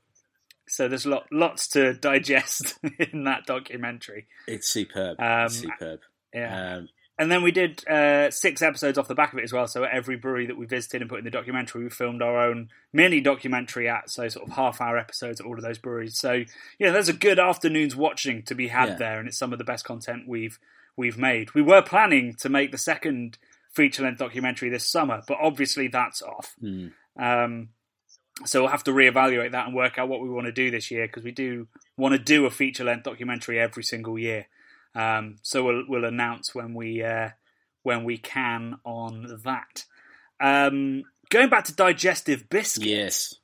so 0.68 0.88
there's 0.88 1.06
lot, 1.06 1.28
lots 1.34 1.68
to 1.70 1.94
digest 1.94 2.78
in 3.12 3.26
that 3.26 3.46
documentary. 3.46 4.28
It's 4.48 4.70
superb. 4.70 5.20
Um, 5.20 5.46
it's 5.46 5.56
superb. 5.60 6.00
Yeah. 6.34 6.76
Um, 6.76 6.90
And 7.22 7.32
then 7.32 7.44
we 7.44 7.52
did 7.52 7.88
uh, 7.88 8.32
six 8.32 8.64
episodes 8.64 8.98
off 8.98 9.08
the 9.08 9.14
back 9.14 9.32
of 9.32 9.38
it 9.38 9.44
as 9.44 9.54
well. 9.54 9.68
So 9.68 9.84
every 9.84 10.16
brewery 10.16 10.48
that 10.48 10.58
we 10.58 10.66
visited 10.66 11.02
and 11.02 11.10
put 11.10 11.20
in 11.20 11.24
the 11.24 11.30
documentary, 11.30 11.84
we 11.84 11.90
filmed 11.92 12.24
our 12.24 12.36
own 12.42 12.70
mini 12.92 13.22
documentary 13.22 13.88
at. 13.88 14.10
So 14.10 14.28
sort 14.28 14.48
of 14.50 14.56
half 14.56 14.82
hour 14.82 14.98
episodes 14.98 15.40
at 15.40 15.46
all 15.46 15.54
of 15.56 15.62
those 15.62 15.78
breweries. 15.78 16.18
So 16.18 16.46
yeah, 16.80 16.90
there's 16.90 17.10
a 17.10 17.14
good 17.14 17.38
afternoon's 17.38 17.96
watching 17.96 18.42
to 18.46 18.56
be 18.56 18.70
had 18.70 18.90
Yeah. 18.90 18.96
there, 18.96 19.20
and 19.20 19.28
it's 19.28 19.38
some 19.38 19.54
of 19.54 19.60
the 19.60 19.64
best 19.64 19.86
content 19.86 20.28
we've 20.28 20.58
we've 20.98 21.20
made. 21.20 21.54
We 21.54 21.62
were 21.62 21.84
planning 21.84 22.34
to 22.40 22.50
make 22.50 22.72
the 22.72 22.80
second 22.80 23.38
feature 23.72 24.02
length 24.02 24.18
documentary 24.18 24.70
this 24.70 24.90
summer, 24.90 25.22
but 25.28 25.38
obviously 25.40 25.90
that's 25.90 26.24
off. 26.24 26.56
hmm. 26.60 26.88
Um, 27.16 27.70
so 28.46 28.62
we'll 28.62 28.72
have 28.72 28.84
to 28.86 28.92
reevaluate 28.92 29.52
that 29.52 29.68
and 29.68 29.76
work 29.76 30.00
out 30.00 30.10
what 30.10 30.22
we 30.22 30.30
want 30.30 30.48
to 30.48 30.52
do 30.52 30.72
this 30.72 30.90
year 30.90 31.06
because 31.06 31.24
we 31.24 31.32
do 31.32 31.68
want 31.98 32.14
to 32.14 32.18
do 32.20 32.48
a 32.48 32.50
feature 32.50 32.84
length 32.84 33.04
documentary 33.04 33.60
every 33.60 33.84
single 33.84 34.18
year. 34.18 34.48
Um, 34.96 35.38
so 35.42 35.64
we'll 35.64 35.84
we'll 35.88 36.06
announce 36.06 36.54
when 36.54 36.74
we 36.74 37.04
uh, 37.04 37.30
when 37.84 38.04
we 38.04 38.18
can 38.18 38.76
on 38.86 39.42
that. 39.44 39.86
Um, 40.40 41.04
going 41.30 41.50
back 41.50 41.66
to 41.66 41.76
digestive 41.76 42.50
biscuit. 42.50 42.88
Yes. 42.88 43.36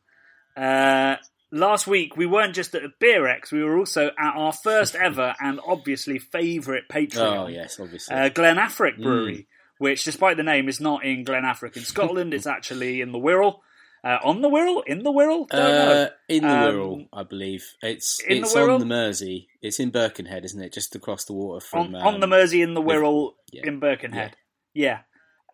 Uh, 0.55 1.17
last 1.51 1.87
week 1.87 2.17
we 2.17 2.25
weren't 2.25 2.55
just 2.55 2.75
at 2.75 2.83
a 2.83 2.89
Beer 2.99 3.27
X, 3.27 3.51
we 3.51 3.63
were 3.63 3.77
also 3.77 4.07
at 4.07 4.35
our 4.35 4.53
first 4.53 4.95
ever 5.01 5.35
and 5.39 5.59
obviously 5.65 6.19
favourite 6.19 6.89
Patreon. 6.89 7.37
Oh, 7.37 7.47
yes, 7.47 7.79
obviously. 7.79 8.15
Uh, 8.15 8.29
Glen 8.29 8.57
Affric 8.57 9.01
Brewery, 9.01 9.47
which, 9.77 10.03
despite 10.03 10.37
the 10.37 10.43
name, 10.43 10.67
is 10.67 10.79
not 10.79 11.05
in 11.05 11.23
Glen 11.23 11.43
Affric 11.43 11.77
in 11.77 11.83
Scotland. 11.83 12.33
it's 12.33 12.47
actually 12.47 13.01
in 13.01 13.11
the 13.11 13.19
Wirral. 13.19 13.59
Uh, 14.03 14.19
on 14.23 14.41
the 14.41 14.49
Wirral? 14.49 14.83
In 14.85 15.03
the 15.03 15.11
Wirral? 15.11 15.47
Uh, 15.51 16.09
in 16.29 16.43
the 16.43 16.49
Um, 16.49 16.63
Wirral, 16.63 17.07
I 17.11 17.23
believe. 17.23 17.65
It's 17.81 18.21
in 18.21 18.41
the 18.41 18.43
it's 18.43 18.55
on 18.55 18.79
the 18.79 18.85
Mersey. 18.85 19.47
It's 19.61 19.79
in 19.79 19.89
Birkenhead, 19.89 20.45
isn't 20.45 20.61
it? 20.61 20.73
Just 20.73 20.95
across 20.95 21.25
the 21.25 21.33
water 21.33 21.65
from. 21.65 21.95
On, 21.95 22.01
on 22.01 22.13
um, 22.15 22.19
the 22.21 22.27
Mersey 22.27 22.61
in 22.61 22.73
the 22.73 22.81
Wirral 22.81 23.33
yeah. 23.51 23.65
in 23.65 23.79
Birkenhead. 23.79 24.37
Yeah. 24.73 24.99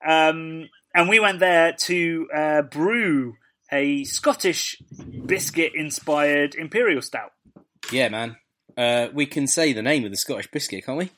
Um, 0.05 0.69
and 0.93 1.09
we 1.09 1.19
went 1.19 1.39
there 1.39 1.73
to 1.73 2.27
uh, 2.35 2.61
brew 2.63 3.35
a 3.71 4.03
Scottish 4.03 4.77
biscuit 5.25 5.71
inspired 5.73 6.55
Imperial 6.55 7.01
Stout. 7.01 7.31
Yeah, 7.91 8.09
man. 8.09 8.37
Uh, 8.77 9.07
we 9.13 9.25
can 9.25 9.47
say 9.47 9.73
the 9.73 9.81
name 9.81 10.05
of 10.05 10.11
the 10.11 10.17
Scottish 10.17 10.51
biscuit, 10.51 10.85
can't 10.85 10.97
we? 10.97 11.11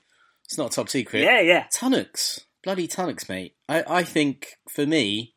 It's 0.46 0.58
not 0.58 0.72
top 0.72 0.90
secret. 0.90 1.24
Yeah, 1.24 1.42
yeah. 1.42 1.66
Tunnocks. 1.74 2.42
Bloody 2.64 2.88
Tunnocks, 2.88 3.28
mate. 3.30 3.56
I, 3.68 3.84
I 3.88 4.04
think 4.04 4.58
for 4.70 4.86
me, 4.86 5.35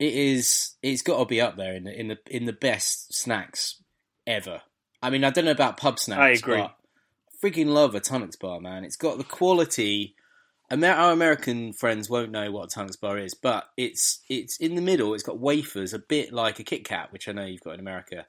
it 0.00 0.12
is. 0.14 0.74
It's 0.82 1.02
got 1.02 1.18
to 1.18 1.26
be 1.26 1.40
up 1.40 1.56
there 1.56 1.74
in 1.74 1.84
the 1.84 1.92
in 2.00 2.08
the 2.08 2.18
in 2.28 2.46
the 2.46 2.52
best 2.52 3.14
snacks 3.14 3.80
ever. 4.26 4.62
I 5.02 5.10
mean, 5.10 5.22
I 5.22 5.30
don't 5.30 5.44
know 5.44 5.50
about 5.52 5.76
pub 5.76 5.98
snacks. 6.00 6.20
I 6.20 6.30
agree. 6.30 6.56
But 6.56 6.74
I 7.44 7.46
freaking 7.46 7.66
love 7.68 7.94
a 7.94 8.00
Tunnocks 8.00 8.38
bar, 8.38 8.60
man. 8.60 8.84
It's 8.84 8.96
got 8.96 9.18
the 9.18 9.24
quality. 9.24 10.16
Amer- 10.72 10.92
our 10.92 11.12
American 11.12 11.72
friends 11.72 12.08
won't 12.08 12.30
know 12.30 12.50
what 12.50 12.72
a 12.72 12.78
Tunnocks 12.78 13.00
bar 13.00 13.18
is, 13.18 13.34
but 13.34 13.68
it's 13.76 14.20
it's 14.28 14.56
in 14.58 14.74
the 14.74 14.82
middle. 14.82 15.14
It's 15.14 15.22
got 15.22 15.38
wafers, 15.38 15.92
a 15.94 15.98
bit 15.98 16.32
like 16.32 16.58
a 16.58 16.64
Kit 16.64 16.84
Kat, 16.84 17.12
which 17.12 17.28
I 17.28 17.32
know 17.32 17.44
you've 17.44 17.62
got 17.62 17.74
in 17.74 17.80
America. 17.80 18.26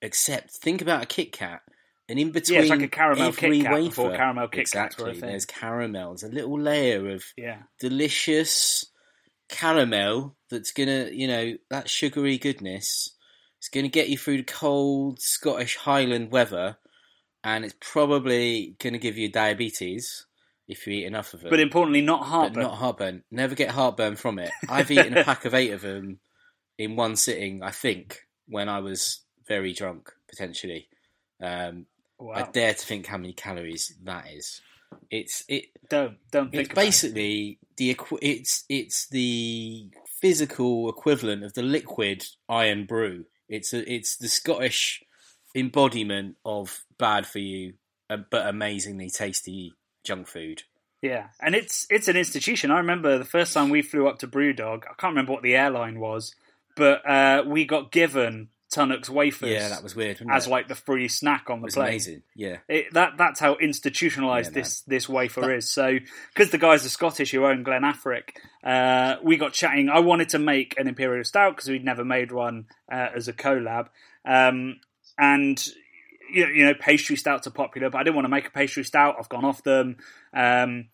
Except 0.00 0.50
think 0.50 0.82
about 0.82 1.02
a 1.02 1.06
Kit 1.06 1.32
Kat, 1.32 1.60
and 2.08 2.18
in 2.18 2.30
between 2.30 2.56
Yeah, 2.56 2.60
it's 2.62 2.70
like 2.70 2.82
a 2.82 2.88
caramel 2.88 3.28
every 3.28 3.58
Kit 3.58 3.66
Kat 3.66 3.74
wafer, 3.74 3.88
before 3.88 4.16
caramel 4.16 4.48
Kit 4.48 4.60
exactly. 4.60 5.18
There's 5.18 5.44
caramels, 5.44 6.22
a 6.22 6.28
little 6.28 6.58
layer 6.58 7.08
of 7.10 7.24
Yeah. 7.36 7.62
delicious 7.78 8.86
caramel 9.48 10.36
that's 10.52 10.70
gonna, 10.72 11.08
you 11.12 11.26
know, 11.26 11.54
that 11.70 11.88
sugary 11.90 12.38
goodness. 12.38 13.10
It's 13.58 13.68
gonna 13.68 13.88
get 13.88 14.08
you 14.08 14.18
through 14.18 14.38
the 14.38 14.42
cold 14.44 15.20
Scottish 15.20 15.76
Highland 15.76 16.30
weather, 16.30 16.76
and 17.44 17.64
it's 17.64 17.74
probably 17.80 18.76
gonna 18.78 18.98
give 18.98 19.16
you 19.18 19.30
diabetes 19.30 20.26
if 20.68 20.86
you 20.86 20.94
eat 20.94 21.04
enough 21.06 21.34
of 21.34 21.44
it. 21.44 21.50
But 21.50 21.60
importantly, 21.60 22.00
not 22.02 22.20
But 22.20 22.26
heartburn. 22.26 22.62
not 22.62 22.76
heartburn. 22.76 23.24
Never 23.30 23.54
get 23.54 23.70
heartburn 23.70 24.16
from 24.16 24.38
it. 24.38 24.50
I've 24.68 24.90
eaten 24.90 25.16
a 25.16 25.24
pack 25.30 25.44
of 25.44 25.54
eight 25.54 25.72
of 25.72 25.80
them 25.80 26.20
in 26.78 26.96
one 26.96 27.16
sitting. 27.16 27.62
I 27.62 27.70
think 27.70 28.20
when 28.46 28.68
I 28.68 28.78
was 28.80 29.20
very 29.46 29.72
drunk, 29.72 30.12
potentially. 30.28 30.88
Um, 31.40 31.86
wow. 32.18 32.34
I 32.34 32.42
dare 32.50 32.74
to 32.74 32.86
think 32.86 33.06
how 33.06 33.16
many 33.18 33.32
calories 33.32 33.92
that 34.04 34.26
is. 34.32 34.60
It's 35.10 35.42
it. 35.48 35.64
Don't 35.88 36.16
don't 36.30 36.50
think 36.50 36.62
It's 36.64 36.72
about 36.72 36.82
it. 36.82 36.86
basically 36.86 37.58
the 37.76 37.96
it's 38.20 38.64
it's 38.68 39.08
the 39.08 39.90
physical 40.22 40.88
equivalent 40.88 41.42
of 41.44 41.52
the 41.52 41.62
liquid 41.62 42.24
Irn-Bru. 42.48 43.24
It's 43.48 43.74
a, 43.74 43.92
it's 43.92 44.16
the 44.16 44.28
Scottish 44.28 45.02
embodiment 45.54 46.36
of 46.44 46.84
bad 46.96 47.26
for 47.26 47.40
you, 47.40 47.74
uh, 48.08 48.18
but 48.30 48.46
amazingly 48.46 49.10
tasty 49.10 49.74
junk 50.06 50.28
food. 50.28 50.62
Yeah, 51.02 51.26
and 51.40 51.56
it's 51.56 51.86
it's 51.90 52.06
an 52.06 52.16
institution. 52.16 52.70
I 52.70 52.78
remember 52.78 53.18
the 53.18 53.24
first 53.24 53.52
time 53.52 53.68
we 53.68 53.82
flew 53.82 54.06
up 54.06 54.20
to 54.20 54.28
Brewdog. 54.28 54.84
I 54.84 54.94
can't 54.96 55.10
remember 55.10 55.32
what 55.32 55.42
the 55.42 55.56
airline 55.56 55.98
was, 55.98 56.32
but 56.76 57.04
uh, 57.06 57.42
we 57.44 57.64
got 57.64 57.90
given 57.90 58.48
Tunnocks 58.72 59.08
wafers. 59.08 59.50
Yeah, 59.50 59.68
that 59.68 59.82
was 59.82 59.94
weird. 59.94 60.20
as 60.30 60.46
it? 60.46 60.50
like 60.50 60.66
the 60.66 60.74
free 60.74 61.08
snack 61.08 61.50
on 61.50 61.60
the 61.60 61.68
plane. 61.68 61.88
amazing. 61.88 62.22
Yeah, 62.34 62.58
It, 62.68 62.92
that 62.94 63.18
that's 63.18 63.38
how 63.38 63.56
institutionalized 63.56 64.56
Yeah, 64.56 64.62
this 64.62 64.80
this 64.82 65.08
wafer 65.08 65.52
is. 65.52 65.68
So 65.68 65.98
because 66.32 66.50
the 66.50 66.58
guys 66.58 66.84
are 66.86 66.88
Scottish 66.88 67.30
who 67.32 67.44
own 67.44 67.62
Glen 67.62 67.82
Affric, 67.82 68.30
uh, 68.64 69.16
we 69.22 69.36
got 69.36 69.52
chatting. 69.52 69.88
I 69.90 70.00
wanted 70.00 70.30
to 70.30 70.38
make 70.38 70.74
an 70.78 70.88
imperial 70.88 71.24
stout 71.24 71.56
because 71.56 71.68
we'd 71.68 71.84
never 71.84 72.04
made 72.04 72.32
one 72.32 72.66
uh, 72.90 73.08
as 73.14 73.28
a 73.28 73.34
collab, 73.34 73.88
um, 74.24 74.80
and 75.18 75.64
you 76.32 76.46
know, 76.46 76.52
you 76.52 76.64
know 76.64 76.74
pastry 76.74 77.16
stouts 77.16 77.46
are 77.46 77.52
popular, 77.52 77.90
but 77.90 77.98
I 77.98 78.02
didn't 78.04 78.16
want 78.16 78.24
to 78.24 78.30
make 78.30 78.46
a 78.46 78.50
pastry 78.50 78.84
stout. 78.84 79.16
I've 79.18 79.28
gone 79.28 79.44
off 79.44 79.62
them. 79.62 79.98
Um, 80.32 80.86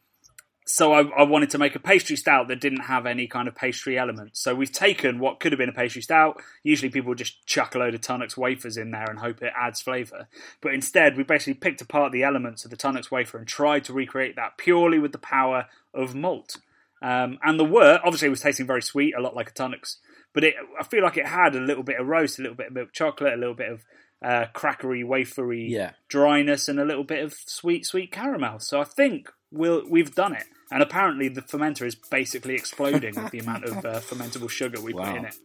so 0.68 0.92
I, 0.92 1.02
I 1.18 1.22
wanted 1.22 1.50
to 1.50 1.58
make 1.58 1.74
a 1.74 1.80
pastry 1.80 2.14
stout 2.14 2.48
that 2.48 2.60
didn't 2.60 2.82
have 2.82 3.06
any 3.06 3.26
kind 3.26 3.48
of 3.48 3.54
pastry 3.54 3.98
elements. 3.98 4.40
So 4.40 4.54
we've 4.54 4.70
taken 4.70 5.18
what 5.18 5.40
could 5.40 5.50
have 5.50 5.58
been 5.58 5.70
a 5.70 5.72
pastry 5.72 6.02
stout. 6.02 6.40
Usually 6.62 6.90
people 6.90 7.14
just 7.14 7.46
chuck 7.46 7.74
a 7.74 7.78
load 7.78 7.94
of 7.94 8.02
Tunnocks 8.02 8.36
wafers 8.36 8.76
in 8.76 8.90
there 8.90 9.08
and 9.08 9.18
hope 9.18 9.42
it 9.42 9.52
adds 9.58 9.80
flavour. 9.80 10.28
But 10.60 10.74
instead 10.74 11.16
we 11.16 11.22
basically 11.22 11.54
picked 11.54 11.80
apart 11.80 12.12
the 12.12 12.22
elements 12.22 12.64
of 12.64 12.70
the 12.70 12.76
Tunnocks 12.76 13.10
wafer 13.10 13.38
and 13.38 13.48
tried 13.48 13.84
to 13.84 13.94
recreate 13.94 14.36
that 14.36 14.58
purely 14.58 14.98
with 14.98 15.12
the 15.12 15.18
power 15.18 15.66
of 15.94 16.14
malt. 16.14 16.58
Um, 17.00 17.38
and 17.42 17.58
the 17.58 17.64
wort, 17.64 18.02
obviously 18.04 18.28
was 18.28 18.42
tasting 18.42 18.66
very 18.66 18.82
sweet, 18.82 19.14
a 19.16 19.22
lot 19.22 19.34
like 19.34 19.50
a 19.50 19.54
Tunnocks 19.54 19.96
but 20.34 20.44
it, 20.44 20.54
I 20.78 20.84
feel 20.84 21.02
like 21.02 21.16
it 21.16 21.26
had 21.26 21.56
a 21.56 21.60
little 21.60 21.82
bit 21.82 21.98
of 21.98 22.06
roast, 22.06 22.38
a 22.38 22.42
little 22.42 22.56
bit 22.56 22.68
of 22.68 22.72
milk 22.72 22.92
chocolate, 22.92 23.32
a 23.32 23.36
little 23.36 23.54
bit 23.54 23.70
of 23.70 23.84
uh, 24.22 24.46
crackery, 24.54 25.04
wafery 25.04 25.68
Yeah. 25.70 25.92
dryness, 26.08 26.68
and 26.68 26.80
a 26.80 26.84
little 26.84 27.04
bit 27.04 27.24
of 27.24 27.34
sweet, 27.46 27.86
sweet 27.86 28.10
caramel. 28.12 28.58
So 28.60 28.80
I 28.80 28.84
think 28.84 29.30
we'll 29.50 29.88
we've 29.88 30.14
done 30.14 30.34
it. 30.34 30.44
And 30.70 30.82
apparently, 30.82 31.28
the 31.28 31.40
fermenter 31.42 31.86
is 31.86 31.94
basically 31.94 32.54
exploding 32.54 33.14
with 33.14 33.30
the 33.30 33.38
amount 33.38 33.64
of 33.64 33.76
uh, 33.84 34.00
fermentable 34.00 34.50
sugar 34.50 34.80
we 34.80 34.92
put 34.92 35.16
in 35.16 35.24
it. 35.24 35.36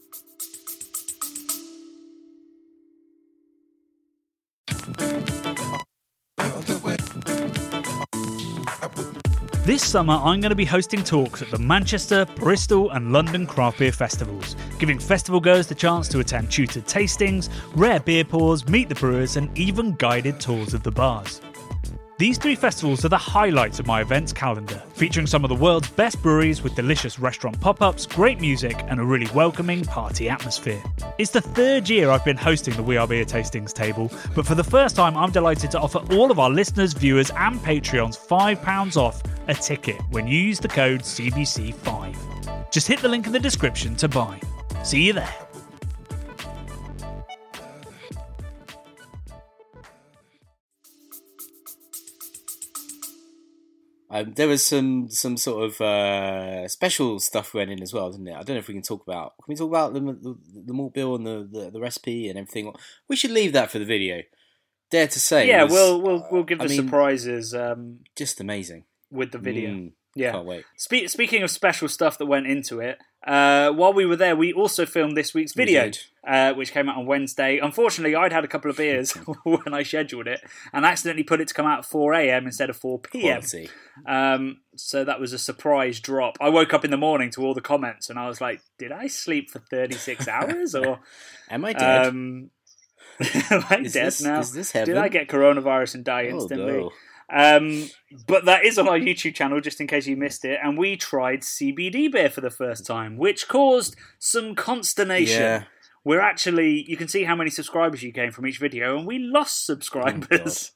This 9.65 9.82
summer, 9.82 10.15
I'm 10.15 10.41
going 10.41 10.50
to 10.50 10.55
be 10.55 10.65
hosting 10.65 11.05
talks 11.05 11.41
at 11.41 11.50
the 11.50 11.58
Manchester, 11.58 12.25
Bristol, 12.36 12.89
and 12.89 13.13
London 13.13 13.48
craft 13.48 13.79
beer 13.79 13.93
festivals, 13.93 14.58
giving 14.77 15.00
festival 15.00 15.39
goers 15.39 15.67
the 15.67 15.74
chance 15.74 16.10
to 16.10 16.20
attend 16.20 16.51
tutored 16.51 16.86
tastings, 16.86 17.48
rare 17.74 18.01
beer 18.01 18.25
pours, 18.25 18.67
meet 18.67 18.89
the 18.89 18.96
brewers, 18.96 19.38
and 19.38 19.58
even 19.58 19.93
guided 19.93 20.38
tours 20.41 20.74
of 20.74 20.84
the 20.84 20.91
bars. 20.91 21.39
These 22.20 22.38
three 22.38 22.53
festivals 22.53 23.03
are 23.03 23.10
the 23.10 23.17
highlights 23.17 23.79
of 23.79 23.88
my 23.88 24.01
events 24.01 24.32
calendar, 24.32 24.84
featuring 24.93 25.25
some 25.25 25.43
of 25.43 25.50
the 25.50 25.55
world's 25.55 25.89
best 25.89 26.22
breweries 26.22 26.62
with 26.62 26.75
delicious 26.75 27.17
restaurant 27.17 27.60
pop 27.60 27.82
ups, 27.82 28.05
great 28.05 28.39
music, 28.39 28.77
and 28.88 29.00
a 29.00 29.03
really 29.03 29.27
welcoming 29.34 29.84
party 29.84 30.29
atmosphere. 30.29 30.82
It's 31.17 31.32
the 31.32 31.41
third 31.41 31.89
year 31.89 32.12
I've 32.12 32.24
been 32.24 32.38
hosting 32.38 32.75
the 32.75 32.84
We 32.84 32.98
Are 32.98 33.08
Beer 33.08 33.25
Tastings 33.25 33.74
table, 33.74 34.12
but 34.36 34.46
for 34.46 34.53
the 34.53 34.63
first 34.63 34.96
time, 34.96 35.17
I'm 35.17 35.32
delighted 35.32 35.72
to 35.72 35.79
offer 35.79 36.01
all 36.12 36.29
of 36.29 36.38
our 36.38 36.51
listeners, 36.51 36.93
viewers, 36.93 37.32
and 37.32 37.60
Patreons 37.60 38.15
£5 38.15 38.96
off 38.96 39.24
a 39.48 39.55
ticket 39.55 40.00
when 40.12 40.27
you 40.27 40.38
use 40.38 40.60
the 40.60 40.67
code 40.67 41.01
CBC5. 41.01 42.72
Just 42.72 42.88
hit 42.88 43.00
the 43.00 43.10
link 43.10 43.25
in 43.25 43.34
the 43.34 43.39
description 43.39 43.96
to 43.96 44.08
buy. 44.08 44.39
See 44.84 45.01
you 45.01 45.13
there. 45.13 45.36
Um, 54.15 54.34
there 54.36 54.48
was 54.48 54.63
some 54.63 55.10
some 55.10 55.38
sort 55.38 55.65
of 55.65 55.82
uh, 55.82 56.67
special 56.67 57.20
stuff 57.20 57.55
went 57.55 57.72
in 57.72 57.82
as 57.82 57.93
well, 57.93 58.12
didn't 58.12 58.27
it? 58.27 58.34
I 58.36 58.43
don't 58.43 58.55
know 58.55 58.60
if 58.60 58.67
we 58.67 58.75
can 58.75 58.84
talk 58.84 59.01
about. 59.01 59.34
Can 59.43 59.51
we 59.51 59.55
talk 59.55 59.70
about 59.70 59.96
the 59.96 60.01
the, 60.01 60.38
the 60.67 60.74
malt 60.74 60.93
bill 60.93 61.15
and 61.15 61.25
the, 61.25 61.50
the, 61.51 61.72
the 61.72 61.79
recipe 61.79 62.29
and 62.29 62.38
everything? 62.38 62.72
We 63.10 63.15
should 63.15 63.32
leave 63.32 63.53
that 63.53 63.72
for 63.72 63.79
the 63.79 63.86
video. 63.86 64.22
Dare 64.91 65.08
to 65.08 65.20
say, 65.20 65.48
Yeah, 65.48 65.63
was, 65.63 65.74
we'll 65.74 66.01
we'll 66.01 66.27
we'll 66.32 66.43
give 66.43 66.62
I 66.62 66.65
the 66.65 66.70
mean, 66.70 66.84
surprises 66.84 67.55
um, 67.55 68.01
just 68.15 68.39
amazing. 68.39 68.86
with 69.10 69.32
the 69.32 69.39
video. 69.39 69.72
Mm, 69.72 69.91
yeah. 70.15 70.32
can't 70.32 70.46
wait. 70.46 70.65
Spe- 70.77 71.08
speaking 71.08 71.43
of 71.43 71.50
special 71.51 71.88
stuff 71.88 72.17
that 72.17 72.25
went 72.25 72.48
into 72.48 72.79
it, 72.79 73.00
uh, 73.25 73.72
while 73.72 73.93
we 73.93 74.05
were 74.05 74.17
there, 74.17 74.36
we 74.36 74.51
also 74.51 74.86
filmed 74.86 75.15
this 75.15 75.34
week's 75.34 75.53
video, 75.53 75.89
uh, 76.27 76.53
which 76.53 76.74
came 76.74 76.89
out 76.89 76.98
on 76.98 77.05
Wednesday. 77.05 77.58
Unfortunately, 77.58 78.15
I'd 78.15 78.34
had 78.34 78.43
a 78.43 78.48
couple 78.50 78.70
of 78.70 78.75
beers 78.77 79.12
when 79.43 79.74
I 79.74 79.84
scheduled 79.84 80.27
it 80.27 80.41
and 80.74 80.86
accidentally 80.86 81.24
put 81.24 81.39
it 81.39 81.48
to 81.48 81.53
come 81.53 81.65
out 81.65 81.79
at 81.79 81.86
4 81.86 82.13
a.m. 82.15 82.46
instead 82.46 82.70
of 82.70 82.75
4 82.75 83.00
p.m. 83.00 83.41
Um, 84.05 84.58
so 84.75 85.05
that 85.05 85.20
was 85.22 85.32
a 85.32 85.38
surprise 85.39 86.00
drop. 86.01 86.36
I 86.41 86.50
woke 86.50 86.74
up 86.74 86.84
in 86.84 86.91
the 86.91 86.98
morning 86.98 87.29
to 87.32 87.46
all 87.46 87.53
the 87.53 87.62
comments 87.62 88.10
and 88.10 88.20
I 88.20 88.27
was 88.27 88.41
like, 88.41 88.62
did 88.77 88.91
I 88.91 89.08
sleep 89.08 89.50
for 89.50 89.60
36 89.60 90.27
hours? 90.27 90.75
Or 90.75 91.00
Am 91.50 91.63
I 91.63 91.74
dead? 91.74 92.08
um, 92.08 92.50
am 93.22 93.63
I 93.70 93.77
is 93.77 93.93
dead 93.93 94.08
this, 94.08 94.22
now? 94.22 94.39
Is 94.39 94.51
this 94.51 94.72
heaven? 94.72 94.96
Did 94.96 94.98
I 95.01 95.08
get 95.08 95.29
coronavirus 95.29 95.96
and 95.96 96.03
die 96.03 96.27
Oh, 96.29 96.36
instantly? 96.41 96.74
no. 96.74 96.91
Um, 97.31 97.89
but 98.27 98.45
that 98.45 98.65
is 98.65 98.77
on 98.77 98.87
our 98.87 98.99
YouTube 98.99 99.35
channel, 99.35 99.59
just 99.61 99.81
in 99.81 99.87
case 99.87 100.07
you 100.07 100.15
missed 100.15 100.45
it. 100.45 100.59
And 100.63 100.77
we 100.77 100.97
tried 100.97 101.41
CBD 101.41 102.11
beer 102.11 102.29
for 102.29 102.41
the 102.41 102.49
first 102.49 102.85
time, 102.85 103.17
which 103.17 103.47
caused 103.47 103.95
some 104.19 104.55
consternation. 104.55 105.41
Yeah. 105.41 105.63
We're 106.05 106.19
actually, 106.21 106.83
you 106.87 106.97
can 106.97 107.07
see 107.07 107.23
how 107.23 107.35
many 107.35 107.49
subscribers 107.49 108.03
you 108.03 108.11
gain 108.11 108.31
from 108.31 108.45
each 108.45 108.59
video, 108.59 108.97
and 108.97 109.07
we 109.07 109.19
lost 109.19 109.65
subscribers. 109.65 110.71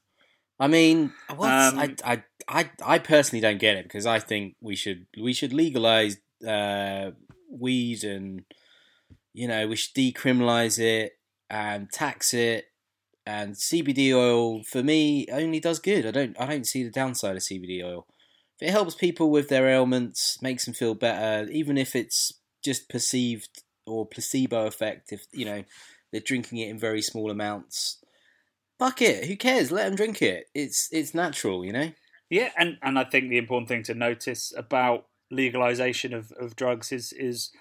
I 0.60 0.68
mean, 0.68 1.12
Um, 1.30 1.80
I, 1.80 1.96
I, 2.04 2.24
I, 2.48 2.70
I 2.84 3.00
personally 3.00 3.42
don't 3.42 3.60
get 3.60 3.76
it 3.76 3.84
because 3.84 4.06
I 4.06 4.20
think 4.20 4.56
we 4.62 4.76
should 4.76 5.06
we 5.22 5.34
should 5.34 5.54
legalize 5.54 6.18
uh, 6.48 7.12
weed 7.52 8.04
and 8.04 8.44
you 9.34 9.48
know 9.48 9.68
we 9.68 9.76
should 9.76 9.94
decriminalize 9.94 10.80
it 10.80 11.20
and 11.50 11.92
tax 11.92 12.34
it 12.34 12.66
and 13.28 13.56
CBD 13.56 14.14
oil 14.16 14.64
for 14.64 14.82
me 14.82 15.28
only 15.30 15.60
does 15.60 15.80
good. 15.80 16.06
I 16.06 16.12
don't 16.12 16.40
I 16.40 16.46
don't 16.46 16.66
see 16.66 16.84
the 16.84 16.90
downside 16.90 17.36
of 17.36 17.42
CBD 17.42 17.84
oil. 17.84 18.08
If 18.60 18.70
it 18.70 18.72
helps 18.72 18.96
people 18.96 19.30
with 19.30 19.50
their 19.50 19.68
ailments, 19.68 20.42
makes 20.42 20.64
them 20.64 20.74
feel 20.74 20.96
better, 20.96 21.52
even 21.52 21.78
if 21.78 21.94
it's 21.94 22.32
just 22.64 22.88
perceived 22.90 23.64
or 23.86 24.08
placebo 24.08 24.66
effect, 24.66 25.12
if 25.12 25.26
you 25.34 25.44
know 25.44 25.66
they're 26.12 26.22
drinking 26.22 26.60
it 26.60 26.70
in 26.70 26.80
very 26.80 27.02
small 27.02 27.30
amounts. 27.30 28.00
Fuck 28.80 29.02
it, 29.02 29.26
who 29.26 29.36
cares? 29.36 29.72
Let 29.72 29.88
them 29.88 29.96
drink 29.98 30.22
it. 30.22 30.46
It's 30.56 30.88
it's 30.94 31.14
natural, 31.14 31.66
you 31.66 31.74
know. 31.74 31.92
Yeah, 32.30 32.52
and, 32.58 32.78
and 32.82 32.98
I 32.98 33.04
think 33.04 33.30
the 33.30 33.38
important 33.38 33.68
thing 33.68 33.84
to 33.84 33.94
notice 33.94 34.54
about 34.56 35.06
legalization 35.30 36.14
of, 36.14 36.32
of 36.40 36.56
drugs 36.56 36.94
is 36.94 37.12
is 37.12 37.52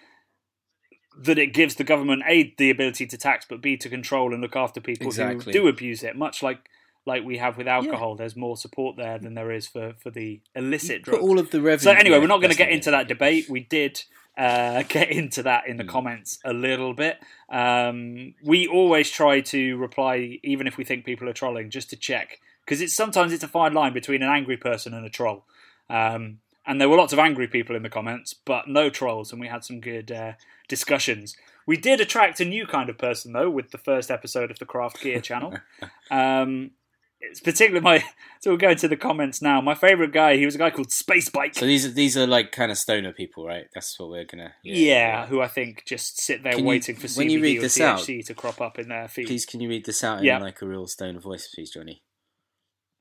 that 1.19 1.39
it 1.39 1.55
gives 1.55 1.77
the 1.77 1.85
government 1.85 2.23
a 2.27 2.55
the 2.59 2.71
ability 2.71 3.07
to 3.07 3.17
tax, 3.17 3.47
but 3.49 3.61
b 3.61 3.77
to 3.79 3.89
control 3.89 4.33
and 4.33 4.43
look 4.43 4.57
after 4.57 4.81
people 4.81 5.07
Exactly. 5.07 5.53
who 5.53 5.61
do 5.61 5.69
abuse 5.69 6.03
it. 6.03 6.17
Much 6.17 6.43
like 6.43 6.69
like 7.07 7.25
we 7.25 7.39
have 7.39 7.57
with 7.57 7.69
alcohol, 7.69 8.17
there's 8.17 8.35
more 8.37 8.57
support 8.57 8.97
there 8.97 9.17
than 9.19 9.35
there 9.35 9.53
is 9.53 9.69
for, 9.69 9.95
for 10.03 10.11
the 10.11 10.41
illicit 10.57 11.05
Put 11.05 11.13
drugs. 11.13 11.23
all 11.25 11.39
of 11.39 11.51
the 11.53 11.61
revenue. 11.61 11.79
So 11.79 11.91
anyway, 11.93 12.19
we're 12.19 12.27
not 12.27 12.41
going 12.41 12.51
to 12.51 12.57
get 12.57 12.71
into 12.71 12.91
that 12.91 13.07
debate. 13.07 13.49
We 13.49 13.61
did 13.61 14.03
uh, 14.37 14.83
get 14.89 15.11
into 15.11 15.45
that 15.45 15.69
in 15.69 15.77
the 15.77 15.85
Mm. 15.85 15.89
comments 15.89 16.41
a 16.45 16.53
little 16.53 16.95
bit. 16.95 17.19
Um, 17.49 18.35
we 18.43 18.67
always 18.67 19.09
try 19.11 19.41
to 19.41 19.77
reply, 19.77 20.41
even 20.43 20.67
if 20.67 20.77
we 20.77 20.85
think 20.85 21.05
people 21.05 21.29
are 21.29 21.33
trolling, 21.33 21.71
just 21.71 21.91
to 21.91 21.97
check 21.97 22.41
because 22.65 22.81
it's 22.81 22.93
sometimes 22.95 23.33
it's 23.33 23.45
a 23.45 23.49
fine 23.49 23.73
line 23.73 23.93
between 23.93 24.21
an 24.23 24.29
angry 24.29 24.57
person 24.57 24.93
and 24.93 25.07
a 25.07 25.11
troll. 25.11 25.45
Um, 25.89 26.41
and 26.67 26.81
there 26.81 26.89
were 26.89 26.97
lots 26.97 27.13
of 27.13 27.19
angry 27.19 27.47
people 27.49 27.77
in 27.77 27.83
the 27.83 27.91
comments, 27.91 28.35
but 28.35 28.69
no 28.69 28.91
trolls, 28.91 29.33
and 29.33 29.41
we 29.41 29.49
had 29.49 29.65
some 29.65 29.81
good 29.81 30.11
uh, 30.11 30.33
discussions. 30.69 31.37
We 31.67 31.77
did 31.77 32.01
attract 32.01 32.41
a 32.41 32.45
new 32.45 32.67
kind 32.67 32.89
of 32.89 32.97
person 32.99 33.33
though 33.33 33.51
with 33.51 33.71
the 33.71 33.79
first 33.79 34.11
episode 34.11 34.51
of 34.51 34.59
the 34.59 34.67
Craft 34.67 35.01
Gear 35.01 35.21
channel. 35.21 35.55
Um, 36.11 36.71
it's 37.21 37.41
particularly 37.41 37.83
my. 37.83 38.05
So 38.41 38.51
we'll 38.51 38.59
go 38.59 38.71
into 38.71 38.87
the 38.87 38.97
comments 38.97 39.43
now. 39.43 39.61
My 39.61 39.75
favourite 39.75 40.13
guy, 40.13 40.37
he 40.37 40.45
was 40.45 40.55
a 40.55 40.59
guy 40.59 40.71
called 40.71 40.93
Space 40.93 41.29
Bike. 41.29 41.57
So 41.57 41.67
these 41.67 41.85
are 41.85 41.91
these 41.91 42.17
are 42.17 42.27
like 42.29 42.53
kind 42.53 42.71
of 42.71 42.79
stoner 42.79 43.13
people, 43.13 43.45
right? 43.45 43.65
That's 43.75 43.99
what 43.99 44.11
we're 44.11 44.25
gonna. 44.25 44.53
Yeah, 44.63 45.27
who 45.27 45.41
I 45.41 45.49
think 45.49 45.83
just 45.85 46.21
sit 46.21 46.45
there 46.45 46.53
Can 46.53 46.61
you- 46.61 46.67
waiting 46.69 46.95
for 46.95 47.09
when 47.19 47.29
you 47.31 47.41
read 47.43 47.61
this 47.63 47.81
out- 47.81 48.05
to 48.05 48.35
crop 48.35 48.61
up 48.61 48.79
in 48.79 48.89
their 48.89 49.09
feed. 49.09 49.27
Please, 49.27 49.45
can 49.47 49.61
you 49.61 49.69
read 49.69 49.85
this 49.85 50.05
out 50.05 50.19
in 50.19 50.25
Yeah. 50.25 50.39
like 50.39 50.63
a 50.63 50.67
real 50.67 50.87
stoner 50.87 51.19
voice, 51.19 51.49
please, 51.53 51.73
Johnny? 51.73 52.03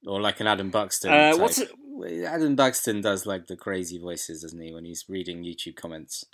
Or 0.07 0.19
like 0.19 0.39
an 0.39 0.47
Adam 0.47 0.71
Buxton. 0.71 1.11
Uh, 1.11 1.35
what's 1.37 1.59
it- 1.59 1.69
Adam 2.25 2.55
Buxton 2.55 3.01
does 3.01 3.25
like 3.25 3.47
the 3.47 3.55
crazy 3.55 3.97
voices, 3.97 4.41
doesn't 4.41 4.59
he, 4.61 4.73
when 4.73 4.85
he's 4.85 5.05
reading 5.07 5.43
YouTube 5.43 5.75
comments? 5.75 6.25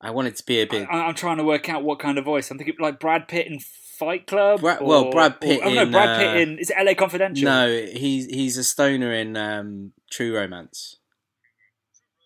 I 0.00 0.10
want 0.10 0.28
it 0.28 0.36
to 0.36 0.44
be 0.44 0.60
a 0.60 0.66
bit. 0.66 0.86
I, 0.90 1.06
I'm 1.06 1.14
trying 1.14 1.38
to 1.38 1.44
work 1.44 1.68
out 1.68 1.82
what 1.82 1.98
kind 1.98 2.18
of 2.18 2.24
voice. 2.24 2.50
I'm 2.50 2.58
thinking 2.58 2.76
like 2.78 3.00
Brad 3.00 3.28
Pitt 3.28 3.46
in 3.46 3.58
Fight 3.60 4.26
Club. 4.26 4.60
Bra- 4.60 4.78
well, 4.82 5.10
Brad 5.10 5.40
Pitt 5.40 5.60
Or, 5.62 5.66
oh 5.66 5.72
no, 5.74 5.82
in, 5.82 5.90
Brad 5.90 6.08
uh, 6.10 6.18
Pitt 6.18 6.36
in 6.48 6.58
is 6.58 6.70
it 6.70 6.76
LA 6.78 6.94
Confidential? 6.94 7.44
no, 7.44 7.68
he's 7.70 8.26
he's 8.26 8.58
a 8.58 8.64
stoner 8.64 9.12
in 9.12 9.36
um, 9.36 9.92
True 10.10 10.36
Romance. 10.36 10.96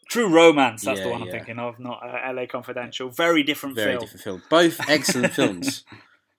True 0.09 0.29
Romance. 0.29 0.83
That's 0.83 0.99
the 1.01 1.07
Yeah, 1.07 1.13
one 1.13 1.23
I'm 1.23 1.29
yeah. 1.29 1.33
thinking 1.35 1.59
of, 1.61 1.79
not 1.79 2.01
uh, 2.03 2.33
LA 2.33 2.47
Confidential. 2.47 3.11
Very 3.11 3.45
different 3.45 3.77
film. 3.77 3.85
Very 3.85 3.93
film. 3.95 4.01
different 4.01 4.23
film. 4.25 4.43
Both 4.51 4.91
excellent 4.91 5.33
films. 5.35 5.85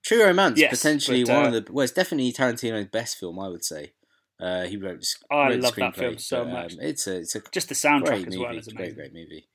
True 0.04 0.24
Romance, 0.26 0.60
Yes, 0.60 0.72
potentially 0.82 1.24
but, 1.24 1.34
one 1.36 1.46
uh, 1.54 1.58
of 1.58 1.66
the 1.66 1.72
well, 1.72 1.84
it's 1.84 1.94
definitely 1.94 2.34
Tarantino's 2.34 2.88
best 2.88 3.18
film, 3.18 3.40
I 3.40 3.48
would 3.48 3.64
say. 3.64 3.94
Uh, 4.41 4.63
he 4.63 4.77
wrote. 4.77 5.06
Oh, 5.30 5.38
I 5.38 5.49
wrote 5.49 5.56
the 5.56 5.62
love 5.62 5.75
that 5.75 5.95
film 5.95 6.17
so 6.17 6.43
but, 6.43 6.54
much. 6.54 6.73
Um, 6.73 6.80
it's 6.82 7.08
a 7.08 7.17
it's 7.17 7.36
a 7.36 7.41
Just 7.51 7.69
the 7.69 7.75
soundtrack 7.75 8.19
as 8.19 8.25
movie. 8.25 8.38
well 8.39 8.58
is 8.58 8.67
great, 8.67 8.95
great 8.95 9.13
movie. 9.13 9.47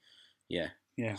Yeah. 0.48 0.68
Yeah. 0.96 1.16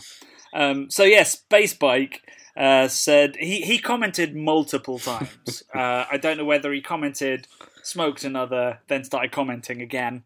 Um, 0.52 0.90
so 0.90 1.04
yeah, 1.04 1.22
Space 1.22 1.74
Bike 1.74 2.22
uh, 2.56 2.88
said 2.88 3.36
he, 3.38 3.60
he 3.60 3.78
commented 3.78 4.34
multiple 4.34 4.98
times. 4.98 5.62
uh, 5.74 6.04
I 6.10 6.18
don't 6.20 6.38
know 6.38 6.44
whether 6.44 6.72
he 6.72 6.80
commented, 6.80 7.46
smoked 7.82 8.24
another, 8.24 8.80
then 8.88 9.04
started 9.04 9.30
commenting 9.30 9.82
again. 9.82 10.24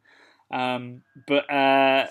Um, 0.51 1.03
but 1.27 1.51
uh, 1.53 2.07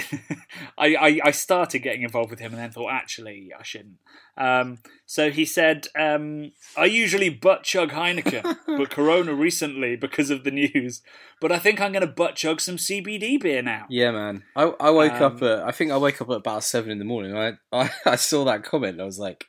I, 0.78 0.94
I 0.96 1.20
I 1.26 1.30
started 1.30 1.80
getting 1.80 2.02
involved 2.02 2.30
with 2.30 2.40
him 2.40 2.52
and 2.52 2.60
then 2.60 2.70
thought 2.70 2.92
actually 2.92 3.50
I 3.58 3.62
shouldn't. 3.62 3.96
Um, 4.36 4.78
so 5.06 5.30
he 5.30 5.44
said 5.44 5.88
um, 5.98 6.52
I 6.76 6.86
usually 6.86 7.28
butt 7.28 7.62
chug 7.64 7.90
Heineken, 7.90 8.56
but 8.66 8.90
Corona 8.96 9.34
recently 9.34 9.96
because 9.96 10.30
of 10.30 10.44
the 10.44 10.50
news. 10.50 11.02
But 11.40 11.52
I 11.52 11.58
think 11.58 11.80
I'm 11.80 11.92
going 11.92 12.06
to 12.06 12.12
butt 12.12 12.36
chug 12.36 12.60
some 12.60 12.76
CBD 12.76 13.40
beer 13.40 13.62
now. 13.62 13.86
Yeah, 13.90 14.10
man. 14.12 14.42
I 14.56 14.72
I 14.80 14.90
woke 14.90 15.20
up 15.20 15.42
Um, 15.42 15.48
at 15.48 15.58
I 15.68 15.70
think 15.72 15.90
I 15.90 15.96
woke 15.96 16.20
up 16.20 16.30
at 16.30 16.36
about 16.36 16.64
seven 16.64 16.90
in 16.90 16.98
the 16.98 17.04
morning. 17.04 17.36
I 17.36 17.52
I, 17.72 17.90
I 18.06 18.16
saw 18.16 18.44
that 18.44 18.62
comment. 18.64 18.92
and 18.94 19.02
I 19.02 19.06
was 19.06 19.18
like, 19.18 19.46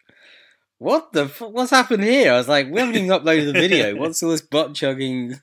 "What 0.77 1.13
the? 1.13 1.25
F- 1.25 1.41
what's 1.41 1.71
happened 1.71 2.03
here?" 2.03 2.33
I 2.33 2.37
was 2.37 2.47
like, 2.47 2.69
"We 2.69 2.79
haven't 2.79 2.95
even 2.95 3.09
uploaded 3.09 3.53
the 3.53 3.59
video. 3.59 3.95
What's 3.95 4.21
all 4.23 4.31
this 4.31 4.41
butt 4.41 4.73
chugging 4.73 5.35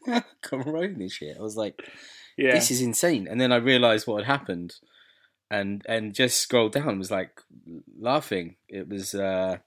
corona 0.43 1.09
shit?" 1.09 1.37
I 1.39 1.43
was 1.43 1.57
like, 1.57 1.81
Yeah. 2.37 2.53
"This 2.53 2.71
is 2.71 2.81
insane." 2.83 3.27
And 3.29 3.41
then 3.41 3.53
I 3.53 3.57
realised 3.57 4.07
what 4.07 4.25
had 4.25 4.39
happened. 4.39 4.75
And 5.51 5.83
and 5.89 6.15
just 6.15 6.39
scrolled 6.39 6.73
down 6.73 6.99
was 6.99 7.11
like 7.11 7.41
laughing. 7.99 8.57
It 8.69 8.89
was 8.89 9.15
uh, 9.15 9.59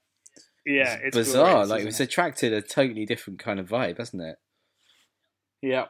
Yeah, 0.64 0.98
it's 1.02 1.16
bizarre. 1.16 1.50
glorious, 1.50 1.68
like 1.70 1.78
isn't 1.80 1.88
it's 1.88 2.00
it? 2.00 2.04
attracted 2.04 2.52
a 2.52 2.62
totally 2.62 3.06
different 3.06 3.38
kind 3.38 3.58
of 3.60 3.68
vibe, 3.68 3.98
hasn't 3.98 4.22
it? 4.22 4.36
Yeah. 5.60 5.86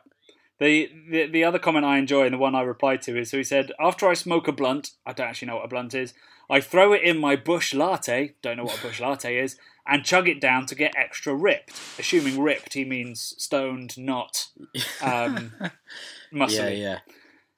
The, 0.59 0.91
the 1.11 1.27
the 1.27 1.45
other 1.45 1.59
comment 1.59 1.85
I 1.85 1.99
enjoy 1.99 2.25
and 2.25 2.35
the 2.35 2.39
one 2.39 2.55
I 2.55 2.63
replied 2.63 3.03
to 3.03 3.19
is 3.19 3.31
so 3.31 3.37
he 3.39 3.45
said, 3.45 3.73
After 3.81 4.09
I 4.09 4.15
smoke 4.15 4.47
a 4.47 4.53
blunt, 4.53 4.93
I 5.05 5.13
don't 5.13 5.27
actually 5.27 5.49
know 5.49 5.57
what 5.57 5.65
a 5.65 5.69
blunt 5.69 5.95
is, 5.95 6.15
I 6.49 6.61
throw 6.61 6.93
it 6.93 7.03
in 7.03 7.19
my 7.19 7.35
bush 7.35 7.75
latte, 7.75 8.35
don't 8.43 8.59
know 8.59 8.65
what 8.65 8.79
a 8.79 8.83
bush 8.83 9.01
latte 9.07 9.39
is, 9.39 9.57
and 9.89 10.05
chug 10.05 10.29
it 10.29 10.41
down 10.41 10.67
to 10.67 10.77
get 10.77 10.95
extra 10.97 11.35
ripped. 11.35 11.73
Assuming 11.99 12.41
ripped, 12.41 12.75
he 12.75 12.85
means 12.85 13.35
stoned, 13.39 13.99
not 13.99 14.49
um, 15.03 15.53
muscly. 16.33 16.57
Yeah, 16.57 16.69
yeah. 16.69 16.99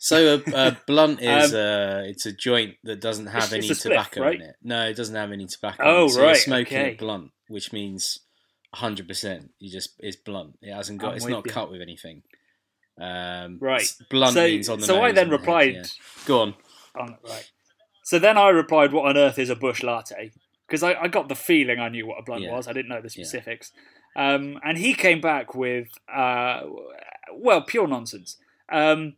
So 0.05 0.35
a, 0.35 0.51
a 0.69 0.79
blunt 0.87 1.23
is 1.23 1.55
Um, 1.55 1.59
uh, 1.61 2.03
it's 2.05 2.27
a 2.27 2.33
joint 2.33 2.75
that 2.85 3.01
doesn't 3.01 3.25
have 3.29 3.51
any 3.55 3.67
spliff, 3.71 3.83
tobacco 3.85 4.21
right? 4.21 4.35
in 4.35 4.43
it. 4.43 4.57
No, 4.63 4.87
it 4.87 4.97
doesn't 4.97 5.15
have 5.17 5.33
any 5.33 5.47
tobacco. 5.47 5.83
Oh, 5.83 6.03
in 6.03 6.07
it. 6.07 6.11
So 6.11 6.21
right, 6.21 6.27
You're 6.29 6.35
smoking 6.37 6.79
okay. 6.79 6.93
a 6.93 6.97
blunt, 6.97 7.31
which 7.49 7.73
means 7.73 8.19
hundred 8.75 9.09
percent. 9.09 9.51
You 9.61 9.71
just 9.73 9.95
it's 10.01 10.17
blunt. 10.17 10.59
It 10.61 10.75
hasn't 10.75 11.01
got. 11.01 11.13
I'm 11.13 11.17
it's 11.17 11.27
not 11.27 11.47
you. 11.47 11.51
cut 11.53 11.71
with 11.71 11.81
anything. 11.81 12.23
Um, 13.01 13.57
Right. 13.63 13.91
Blunt 14.11 14.35
so, 14.35 14.45
means 14.45 14.69
on 14.69 14.81
the 14.81 14.87
so 14.87 15.01
I 15.03 15.13
then 15.13 15.31
the 15.31 15.37
head, 15.37 15.41
replied, 15.41 15.75
yeah. 15.75 15.85
Go 16.27 16.41
on. 16.43 16.55
on, 17.01 17.17
right. 17.25 17.51
So 18.03 18.19
then 18.19 18.37
I 18.37 18.51
replied, 18.51 18.93
"What 18.93 19.09
on 19.09 19.17
earth 19.17 19.39
is 19.39 19.49
a 19.49 19.57
bush 19.57 19.83
latte?" 19.83 20.33
Because 20.67 20.83
I, 20.83 20.93
I 20.95 21.09
got 21.09 21.31
the 21.31 21.35
feeling 21.35 21.81
I 21.81 21.89
knew 21.89 22.07
what 22.07 22.19
a 22.19 22.23
blunt 22.23 22.43
Yeah. 22.43 22.53
was. 22.53 22.69
I 22.69 22.75
didn't 22.75 22.89
know 22.91 23.01
the 23.01 23.05
Yeah. 23.09 23.25
specifics. 23.25 23.73
Um, 24.17 24.61
and 24.63 24.77
he 24.77 24.93
came 24.93 25.21
back 25.23 25.55
with, 25.55 25.89
uh, 26.15 26.61
well, 27.33 27.63
pure 27.63 27.89
nonsense. 27.89 28.37
Um, 28.71 29.17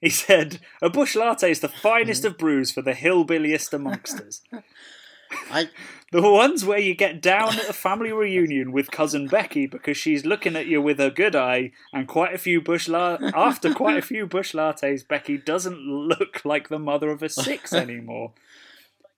he 0.00 0.10
said, 0.10 0.60
"A 0.82 0.90
bush 0.90 1.16
latte 1.16 1.50
is 1.50 1.60
the 1.60 1.68
finest 1.68 2.24
of 2.24 2.38
brews 2.38 2.70
for 2.70 2.82
the 2.82 2.94
hillbilliest 2.94 3.72
amongst 3.72 4.20
us. 4.20 4.42
I 5.50 5.68
The 6.10 6.22
ones 6.22 6.64
where 6.64 6.78
you 6.78 6.94
get 6.94 7.20
down 7.20 7.58
at 7.58 7.68
a 7.68 7.74
family 7.74 8.12
reunion 8.12 8.72
with 8.72 8.90
cousin 8.90 9.26
Becky 9.26 9.66
because 9.66 9.98
she's 9.98 10.24
looking 10.24 10.56
at 10.56 10.66
you 10.66 10.80
with 10.80 10.98
her 10.98 11.10
good 11.10 11.36
eye, 11.36 11.72
and 11.92 12.08
quite 12.08 12.32
a 12.32 12.38
few 12.38 12.62
bush 12.62 12.88
la- 12.88 13.18
after 13.34 13.74
quite 13.74 13.98
a 13.98 14.02
few 14.02 14.26
bush 14.26 14.54
lattes, 14.54 15.06
Becky 15.06 15.36
doesn't 15.36 15.80
look 15.80 16.46
like 16.46 16.70
the 16.70 16.78
mother 16.78 17.10
of 17.10 17.22
a 17.22 17.28
six 17.28 17.72
anymore, 17.74 18.32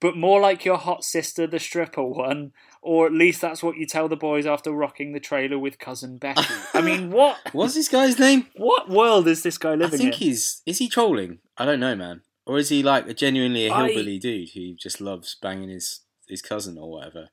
but 0.01 0.17
more 0.17 0.41
like 0.41 0.65
your 0.65 0.77
hot 0.77 1.05
sister, 1.05 1.47
the 1.47 1.59
stripper 1.59 2.03
one, 2.03 2.51
or 2.81 3.05
at 3.05 3.13
least 3.13 3.39
that's 3.39 3.63
what 3.63 3.77
you 3.77 3.85
tell 3.85 4.09
the 4.09 4.17
boys 4.17 4.45
after 4.45 4.71
rocking 4.71 5.13
the 5.13 5.19
trailer 5.21 5.57
with 5.57 5.79
cousin 5.79 6.17
Becky. 6.17 6.43
I 6.73 6.81
mean, 6.89 7.11
what 7.11 7.37
what's 7.53 7.75
this 7.75 7.87
guy's 7.87 8.19
name? 8.19 8.47
what 8.57 8.89
world 8.89 9.27
is 9.29 9.43
this 9.43 9.57
guy 9.57 9.75
living 9.75 9.99
in? 10.01 10.07
I 10.07 10.11
think 10.11 10.21
in? 10.21 10.27
he's 10.27 10.61
is 10.65 10.79
he 10.79 10.89
trolling? 10.89 11.39
I 11.57 11.63
don't 11.65 11.79
know, 11.79 11.95
man. 11.95 12.21
Or 12.45 12.57
is 12.57 12.67
he 12.69 12.83
like 12.83 13.07
a 13.07 13.13
genuinely 13.13 13.67
a 13.67 13.73
hillbilly 13.73 14.19
dude 14.19 14.49
who 14.55 14.73
just 14.75 14.99
loves 14.99 15.35
banging 15.41 15.69
his 15.69 16.01
his 16.27 16.41
cousin 16.41 16.77
or 16.77 16.91
whatever? 16.91 17.29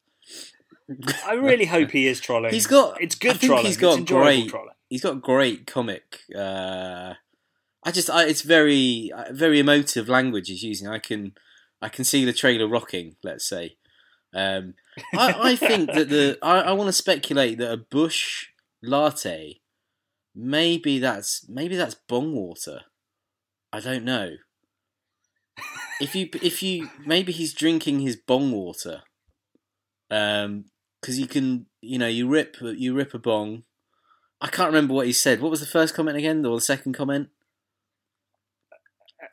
I 1.26 1.34
really 1.34 1.66
hope 1.66 1.90
he 1.90 2.06
is 2.06 2.20
trolling. 2.20 2.52
He's 2.52 2.66
got- 2.66 3.00
it's 3.00 3.14
I 3.16 3.18
good 3.18 3.36
think 3.38 3.50
trolling. 3.50 3.66
he's 3.66 3.76
got 3.76 4.06
great- 4.06 4.48
trolling. 4.48 4.74
he's 4.88 5.02
got 5.02 5.20
great 5.20 5.66
comic. 5.66 6.20
Uh, 6.34 7.14
I 7.84 7.90
just, 7.92 8.08
I, 8.10 8.24
it's 8.24 8.42
very, 8.42 9.10
uh, 9.14 9.32
very 9.32 9.58
emotive 9.60 10.08
language 10.08 10.48
he's 10.48 10.62
using. 10.62 10.88
I 10.88 10.98
can, 10.98 11.32
I 11.80 11.88
can 11.88 12.04
see 12.04 12.24
the 12.24 12.32
trailer 12.32 12.68
rocking. 12.68 13.16
Let's 13.22 13.48
say. 13.48 13.76
Um, 14.34 14.74
I, 15.14 15.50
I 15.50 15.56
think 15.56 15.92
that 15.92 16.08
the, 16.08 16.38
I, 16.42 16.60
I 16.60 16.72
want 16.72 16.88
to 16.88 16.92
speculate 16.92 17.58
that 17.58 17.72
a 17.72 17.76
bush 17.76 18.48
latte, 18.82 19.60
maybe 20.34 20.98
that's, 20.98 21.48
maybe 21.48 21.76
that's 21.76 21.94
bong 21.94 22.34
water. 22.34 22.82
I 23.72 23.80
don't 23.80 24.04
know. 24.04 24.36
If 26.00 26.14
you, 26.14 26.28
if 26.42 26.62
you, 26.62 26.90
maybe 27.04 27.32
he's 27.32 27.52
drinking 27.52 28.00
his 28.00 28.16
bong 28.16 28.52
water. 28.52 29.02
Um, 30.10 30.66
because 31.00 31.18
you 31.18 31.26
can, 31.26 31.66
you 31.80 31.98
know, 31.98 32.08
you 32.08 32.28
rip, 32.28 32.56
you 32.60 32.94
rip 32.94 33.14
a 33.14 33.18
bong. 33.18 33.62
I 34.40 34.48
can't 34.48 34.68
remember 34.68 34.94
what 34.94 35.06
he 35.06 35.12
said. 35.12 35.40
What 35.40 35.50
was 35.50 35.60
the 35.60 35.66
first 35.66 35.94
comment 35.94 36.16
again, 36.16 36.44
or 36.44 36.56
the 36.56 36.60
second 36.60 36.94
comment? 36.94 37.28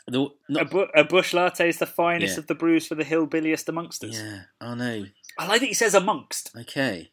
The, 0.07 0.27
A, 0.59 0.65
bu- 0.65 0.87
a 0.95 1.03
bush 1.03 1.33
latte 1.33 1.67
is 1.69 1.79
the 1.79 1.85
finest 1.87 2.35
Yeah. 2.35 2.39
of 2.41 2.47
the 2.47 2.55
brews 2.55 2.85
for 2.87 2.93
the 2.95 3.03
hillbilliest 3.03 3.67
amongst 3.67 4.03
us. 4.03 4.15
yeah. 4.21 4.41
Oh 4.61 4.75
know. 4.75 5.05
I 5.39 5.47
like 5.47 5.61
that 5.61 5.67
he 5.67 5.73
says 5.73 5.93
amongst. 5.95 6.51
Okay. 6.55 7.11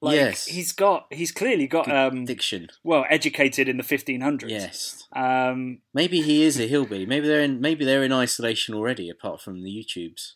Like, 0.00 0.14
yes. 0.14 0.46
he's 0.46 0.70
got, 0.70 1.06
he's 1.10 1.32
clearly 1.32 1.66
got, 1.66 1.90
um, 1.90 2.24
diction. 2.24 2.68
well, 2.84 3.04
educated 3.10 3.68
in 3.68 3.78
the 3.78 3.82
1500s. 3.82 4.48
Yes. 4.48 5.08
Um, 5.16 5.80
Maybe 5.92 6.20
he 6.20 6.44
is 6.44 6.60
a 6.60 6.68
hillbilly. 6.68 7.04
Maybe 7.04 7.26
they're 7.26 7.40
in. 7.40 7.60
Maybe 7.60 7.84
they're 7.84 8.04
in 8.04 8.12
isolation 8.12 8.74
already, 8.76 9.10
apart 9.10 9.40
from 9.40 9.64
the 9.64 9.70
YouTubes, 9.70 10.34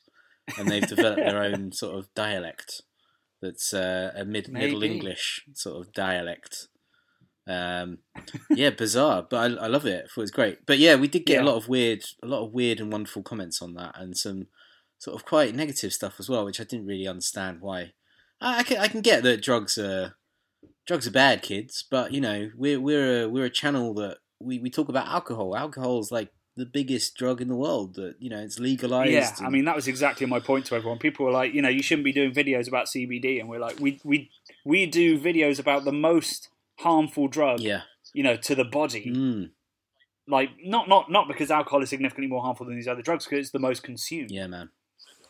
and 0.59 0.69
they've 0.69 0.85
developed 0.87 1.21
their 1.21 1.41
own 1.45 1.71
sort 1.83 1.97
of 1.97 2.13
dialect. 2.15 2.83
That's 3.41 3.73
uh, 3.73 4.11
a 4.17 4.25
mid 4.25 4.49
Middle 4.49 4.83
English 4.83 5.45
sort 5.55 5.81
of 5.87 5.93
dialect. 5.93 6.67
Um, 7.47 7.99
yeah, 8.51 8.71
bizarre, 8.71 9.27
but 9.29 9.37
I, 9.37 9.65
I 9.65 9.67
love 9.67 9.85
it. 9.87 10.05
I 10.05 10.09
thought 10.09 10.19
it 10.19 10.21
was 10.23 10.31
great. 10.31 10.65
But 10.67 10.79
yeah, 10.79 10.95
we 10.97 11.09
did 11.09 11.27
get 11.27 11.35
Yeah. 11.37 11.43
a 11.43 11.49
lot 11.51 11.57
of 11.57 11.69
weird, 11.69 12.05
a 12.23 12.27
lot 12.27 12.45
of 12.45 12.53
weird 12.53 12.79
and 12.81 12.93
wonderful 12.93 13.23
comments 13.23 13.61
on 13.61 13.75
that, 13.75 13.95
and 13.99 14.17
some 14.17 14.47
sort 14.99 15.17
of 15.17 15.25
quite 15.27 15.55
negative 15.55 15.93
stuff 15.93 16.15
as 16.21 16.29
well, 16.29 16.45
which 16.45 16.61
I 16.61 16.65
didn't 16.65 16.87
really 16.87 17.09
understand 17.09 17.61
why. 17.61 17.93
I, 18.41 18.59
I 18.59 18.63
can 18.63 18.77
I 18.79 18.89
can 18.89 19.01
get 19.01 19.23
that 19.25 19.43
drugs 19.43 19.77
are 19.79 20.15
drugs 20.87 21.07
are 21.07 21.11
bad, 21.13 21.43
kids, 21.43 21.85
but 21.91 22.13
you 22.13 22.21
know 22.21 22.51
we're 22.57 22.81
we're 22.81 23.25
a, 23.25 23.29
we're 23.29 23.45
a 23.47 23.51
channel 23.51 23.95
that 23.95 24.19
we, 24.41 24.59
we 24.59 24.71
talk 24.71 24.89
about 24.89 25.09
alcohol. 25.09 25.57
Alcohol 25.57 25.99
is 26.01 26.13
like 26.13 26.31
the 26.57 26.67
biggest 26.67 27.17
drug 27.17 27.41
in 27.41 27.49
the 27.49 27.57
world. 27.57 27.95
That 27.97 28.15
you 28.21 28.31
know 28.31 28.39
it's 28.39 28.61
legalized. 28.61 29.11
yeah, 29.11 29.33
I 29.45 29.51
mean, 29.51 29.65
that 29.65 29.75
was 29.75 29.89
exactly 29.89 30.27
my 30.27 30.39
point 30.39 30.67
to 30.67 30.77
everyone. 30.77 30.99
People 30.99 31.27
were 31.27 31.33
like, 31.33 31.55
you 31.55 31.63
know, 31.63 31.69
you 31.69 31.83
shouldn't 31.83 32.05
be 32.05 32.13
doing 32.13 32.33
videos 32.33 32.69
about 32.69 32.87
CBD. 32.87 33.41
And 33.41 33.49
we're 33.49 33.59
like, 33.59 33.81
we, 33.81 34.01
we, 34.05 34.31
we 34.65 34.87
do 34.87 35.19
videos 35.19 35.59
about 35.59 35.85
the 35.85 35.93
most 35.93 36.49
harmful 36.79 37.29
drug, 37.29 37.61
yeah, 37.61 37.83
you 38.15 38.23
know, 38.23 38.37
to 38.37 38.55
the 38.55 38.65
body. 38.65 39.07
mm, 39.15 39.51
Like, 40.27 40.51
not, 40.65 40.89
not, 40.89 41.11
not 41.11 41.29
because 41.29 41.51
alcohol 41.51 41.83
is 41.83 41.91
significantly 41.91 42.29
more 42.29 42.43
harmful 42.43 42.67
than 42.67 42.77
these 42.77 42.89
other 42.89 43.03
drugs, 43.03 43.25
because 43.25 43.39
it's 43.41 43.51
the 43.51 43.59
most 43.59 43.83
consumed. 43.83 44.31
yeah, 44.31 44.47
man. 44.47 44.71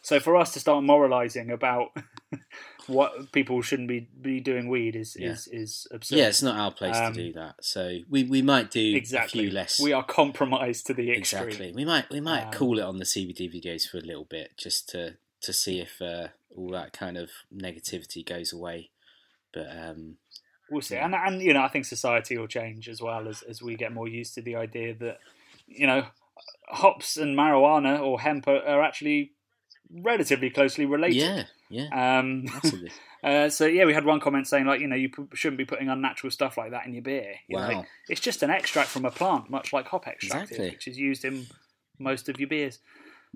So 0.05 0.19
for 0.19 0.37
us 0.37 0.53
to 0.55 0.61
start 0.61 0.83
moralizing 0.83 1.51
about 1.53 1.91
what 2.89 3.31
people 3.31 3.63
shouldn't 3.63 3.87
be, 3.89 4.09
be 4.21 4.41
doing 4.41 4.69
weed 4.69 4.97
is 4.97 5.17
Yeah. 5.17 5.31
is, 5.31 5.49
is 5.53 5.87
absurd. 5.93 6.17
Yeah, 6.19 6.27
it's 6.29 6.43
not 6.43 6.59
our 6.59 6.73
place 6.73 6.97
Um, 6.97 7.13
to 7.15 7.23
do 7.27 7.33
that. 7.35 7.55
So 7.61 7.99
we, 8.11 8.25
we 8.25 8.43
might 8.43 8.71
do 8.73 8.97
exactly. 8.97 9.41
a 9.41 9.43
few 9.45 9.51
less. 9.53 9.79
We 9.81 9.93
are 9.93 10.03
compromised 10.03 10.87
to 10.89 10.95
the 10.95 11.13
extreme. 11.13 11.43
exactly. 11.45 11.73
We 11.73 11.85
might 11.85 12.11
we 12.11 12.21
might 12.21 12.47
Um, 12.47 12.53
call 12.53 12.79
it 12.81 12.83
on 12.83 12.99
the 12.99 13.05
CBD 13.05 13.49
videos 13.49 13.89
for 13.89 13.99
a 13.99 14.01
little 14.01 14.25
bit 14.25 14.53
just 14.59 14.89
to 14.91 15.19
to 15.43 15.53
see 15.53 15.79
if 15.81 16.03
uh, 16.03 16.29
all 16.57 16.71
that 16.71 16.93
kind 16.93 17.17
of 17.17 17.31
negativity 17.55 18.27
goes 18.27 18.53
away. 18.53 18.91
But 19.55 19.69
um, 19.71 20.17
We'll 20.73 20.81
see, 20.83 20.97
and 20.97 21.15
and 21.15 21.41
you 21.43 21.53
know, 21.53 21.63
I 21.63 21.69
think 21.69 21.85
society 21.85 22.37
will 22.39 22.47
change 22.49 22.89
as 22.89 23.01
well 23.03 23.29
as 23.29 23.43
as 23.43 23.61
we 23.63 23.77
get 23.77 23.93
more 23.93 24.09
used 24.09 24.35
to 24.35 24.43
the 24.43 24.57
idea 24.57 24.95
that 24.95 25.19
you 25.67 25.87
know, 25.87 26.05
hops 26.69 27.17
and 27.17 27.37
marijuana 27.39 28.01
or 28.01 28.21
hemp 28.21 28.49
are, 28.49 28.63
are 28.67 28.83
actually 28.83 29.33
relatively 29.91 30.51
closely 30.51 30.87
related. 30.87 31.17
yeah, 31.71 31.89
yeah, 31.91 32.19
Um, 32.19 32.47
absolutely. 32.55 32.91
uh, 33.25 33.49
so 33.49 33.67
yeah, 33.67 33.85
we 33.85 33.95
had 33.95 34.05
one 34.05 34.21
comment 34.21 34.47
saying 34.49 34.67
like, 34.67 34.81
you 34.81 34.87
know, 34.89 34.97
you 34.97 35.09
p- 35.11 35.25
shouldn't 35.35 35.59
be 35.59 35.65
putting 35.65 35.89
unnatural 35.89 36.31
stuff 36.31 36.57
like 36.57 36.71
that 36.71 36.87
in 36.87 36.95
your 36.95 37.03
beer. 37.03 37.35
You 37.49 37.59
know, 37.59 37.69
Wow. 37.69 37.87
it's 38.09 38.21
just 38.21 38.43
an 38.43 38.51
extract 38.51 38.89
from 38.89 39.05
a 39.05 39.11
plant, 39.11 39.51
much 39.51 39.73
like 39.73 39.87
hop 39.87 40.09
extract, 40.09 40.51
Exactly. 40.51 40.71
which 40.71 40.89
is 40.89 40.99
used 40.99 41.25
in 41.25 41.47
most 41.99 42.29
of 42.29 42.41
your 42.41 42.49
beers. 42.49 42.79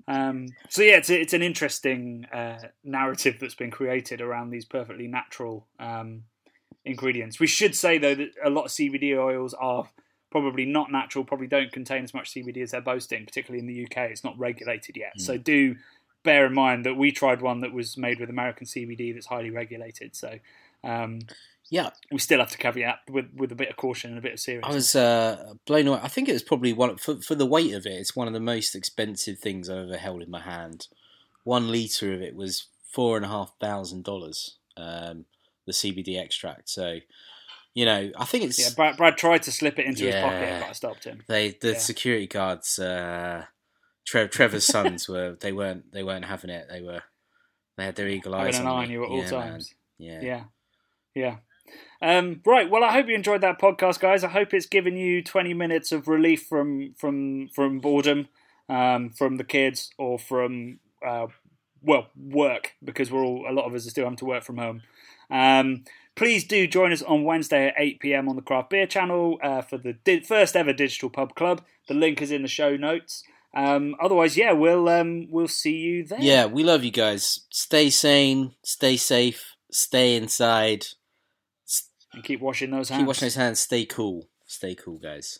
Um, 0.07 0.47
so 0.69 0.81
yeah, 0.83 0.97
it's 0.97 1.09
it's 1.09 1.33
an 1.33 1.41
interesting 1.41 2.25
uh, 2.33 2.59
narrative 2.83 3.37
that's 3.39 3.55
been 3.55 3.71
created 3.71 4.21
around 4.21 4.49
these 4.49 4.65
perfectly 4.65 5.07
natural 5.07 5.67
um, 5.79 6.23
ingredients. 6.87 7.39
We 7.39 7.47
should 7.47 7.75
say 7.75 7.97
though 7.97 8.15
that 8.15 8.29
a 8.43 8.49
lot 8.49 8.65
of 8.65 8.71
CBD 8.71 9.17
oils 9.17 9.53
are 9.53 9.89
probably 10.31 10.65
not 10.65 10.91
natural, 10.91 11.23
probably 11.23 11.47
don't 11.47 11.71
contain 11.71 12.03
as 12.03 12.13
much 12.13 12.33
CBD 12.33 12.61
as 12.61 12.71
they're 12.71 12.81
boasting, 12.81 13.25
particularly 13.25 13.59
in 13.59 13.67
the 13.67 13.83
UK. 13.85 14.09
It's 14.11 14.23
not 14.23 14.37
regulated 14.37 14.97
yet, 14.97 15.19
so 15.19 15.37
do 15.37 15.75
bear 16.23 16.45
in 16.45 16.53
mind 16.53 16.85
that 16.85 16.95
we 16.95 17.11
tried 17.11 17.41
one 17.41 17.61
that 17.61 17.71
was 17.71 17.97
made 17.97 18.19
with 18.19 18.29
American 18.29 18.67
CBD 18.67 19.13
that's 19.13 19.27
highly 19.27 19.49
regulated. 19.49 20.15
So 20.15 20.39
um, 20.83 21.19
Yeah, 21.69 21.91
we 22.11 22.19
still 22.19 22.39
have 22.39 22.51
to 22.51 22.57
caveat 22.57 22.99
with 23.09 23.27
with 23.33 23.51
a 23.51 23.55
bit 23.55 23.69
of 23.69 23.77
caution 23.77 24.11
and 24.11 24.19
a 24.19 24.21
bit 24.21 24.33
of 24.33 24.39
seriousness. 24.39 24.71
I 24.71 24.75
was 24.75 24.95
uh, 24.95 25.53
blown 25.65 25.87
away. 25.87 25.99
I 26.01 26.07
think 26.07 26.29
it 26.29 26.33
was 26.33 26.43
probably 26.43 26.73
one 26.73 26.97
for 26.97 27.21
for 27.21 27.35
the 27.35 27.45
weight 27.45 27.73
of 27.73 27.85
it. 27.85 27.93
It's 27.93 28.15
one 28.15 28.27
of 28.27 28.33
the 28.33 28.39
most 28.39 28.75
expensive 28.75 29.39
things 29.39 29.69
I've 29.69 29.87
ever 29.87 29.97
held 29.97 30.21
in 30.21 30.29
my 30.29 30.41
hand. 30.41 30.87
One 31.43 31.71
liter 31.71 32.13
of 32.13 32.21
it 32.21 32.35
was 32.35 32.67
four 32.89 33.17
and 33.17 33.25
a 33.25 33.29
half 33.29 33.53
thousand 33.59 34.03
dollars. 34.03 34.57
Um, 34.75 35.25
the 35.67 35.71
CBD 35.73 36.19
extract. 36.19 36.69
So, 36.69 36.97
you 37.75 37.85
know, 37.85 38.09
I 38.17 38.25
think 38.25 38.45
it's 38.45 38.59
yeah, 38.59 38.73
Brad, 38.75 38.97
Brad 38.97 39.17
tried 39.17 39.43
to 39.43 39.51
slip 39.51 39.77
it 39.77 39.85
into 39.85 40.05
his 40.05 40.15
pocket, 40.15 40.61
but 40.61 40.69
I 40.69 40.71
stopped 40.71 41.03
him. 41.03 41.21
they 41.27 41.49
the 41.61 41.73
yeah. 41.73 41.77
security 41.77 42.25
guards. 42.27 42.79
Uh, 42.79 43.45
Tre- 44.07 44.27
Trevor's 44.29 44.65
sons 44.75 45.07
were 45.07 45.37
they 45.39 45.51
weren't 45.51 45.91
they 45.91 46.01
weren't 46.03 46.25
having 46.25 46.49
it. 46.49 46.67
They 46.69 46.81
were 46.81 47.03
they 47.77 47.85
had 47.85 47.95
their 47.95 48.07
eagle 48.07 48.33
eyes 48.33 48.55
Having 48.55 48.61
an 48.71 48.73
eye 48.73 48.83
on 48.85 48.89
you 48.89 49.03
at 49.03 49.09
all 49.09 49.17
Yeah, 49.17 49.31
man. 49.31 49.51
times. 49.51 49.73
Yeah. 49.99 50.21
Yeah, 50.21 50.43
yeah. 51.13 51.35
Um, 52.01 52.41
right. 52.45 52.69
Well, 52.69 52.83
I 52.83 52.93
hope 52.93 53.07
you 53.07 53.15
enjoyed 53.15 53.41
that 53.41 53.59
podcast, 53.59 53.99
guys. 53.99 54.23
I 54.23 54.29
hope 54.29 54.53
it's 54.53 54.65
given 54.67 54.95
you 54.95 55.21
20 55.23 55.53
minutes 55.53 55.91
of 55.91 56.07
relief 56.07 56.45
from 56.47 56.93
from 56.97 57.49
from 57.53 57.79
boredom. 57.79 58.29
um, 58.69 59.09
from 59.11 59.37
the 59.37 59.43
kids 59.43 59.91
or 59.97 60.17
from 60.19 60.79
uh, 61.05 61.27
well 61.81 62.07
work 62.17 62.73
because 62.83 63.09
we're 63.11 63.23
all 63.23 63.45
a 63.49 63.53
lot 63.53 63.65
of 63.65 63.73
us 63.73 63.85
are 63.87 63.89
still 63.91 64.03
having 64.05 64.17
to 64.17 64.25
work 64.25 64.43
from 64.43 64.57
home. 64.57 64.81
Um, 65.29 65.83
please 66.15 66.45
do 66.45 66.67
join 66.67 66.91
us 66.91 67.01
on 67.01 67.23
Wednesday 67.23 67.67
at 67.67 67.75
8 67.77 67.99
pm 67.99 68.29
on 68.29 68.35
the 68.35 68.41
Craft 68.41 68.69
Beer 68.69 68.87
channel 68.87 69.37
uh, 69.41 69.61
for 69.61 69.77
the 69.77 69.93
di- 69.93 70.21
first 70.21 70.55
ever 70.55 70.73
digital 70.73 71.09
pub 71.09 71.35
club. 71.35 71.61
The 71.87 71.93
link 71.93 72.21
is 72.21 72.31
in 72.31 72.41
the 72.41 72.47
show 72.47 72.75
notes. 72.75 73.23
Um, 73.55 73.95
otherwise, 74.01 74.37
yeah, 74.37 74.51
we'll 74.51 74.87
um, 74.89 75.27
we'll 75.31 75.47
see 75.47 75.75
you 75.77 76.05
there. 76.05 76.19
Yeah, 76.21 76.45
we 76.45 76.63
love 76.63 76.83
you 76.83 76.91
guys. 76.91 77.39
Stay 77.49 77.89
sane, 77.89 78.53
stay 78.63 78.97
safe, 78.97 79.55
stay 79.71 80.15
inside, 80.15 80.85
and 82.13 82.23
keep 82.23 82.41
washing 82.41 82.71
those 82.71 82.89
hands. 82.89 82.99
keep 82.99 83.07
washing 83.07 83.25
those 83.25 83.35
hands. 83.35 83.59
Stay 83.59 83.85
cool, 83.85 84.27
stay 84.45 84.75
cool, 84.75 84.99
guys. 84.99 85.39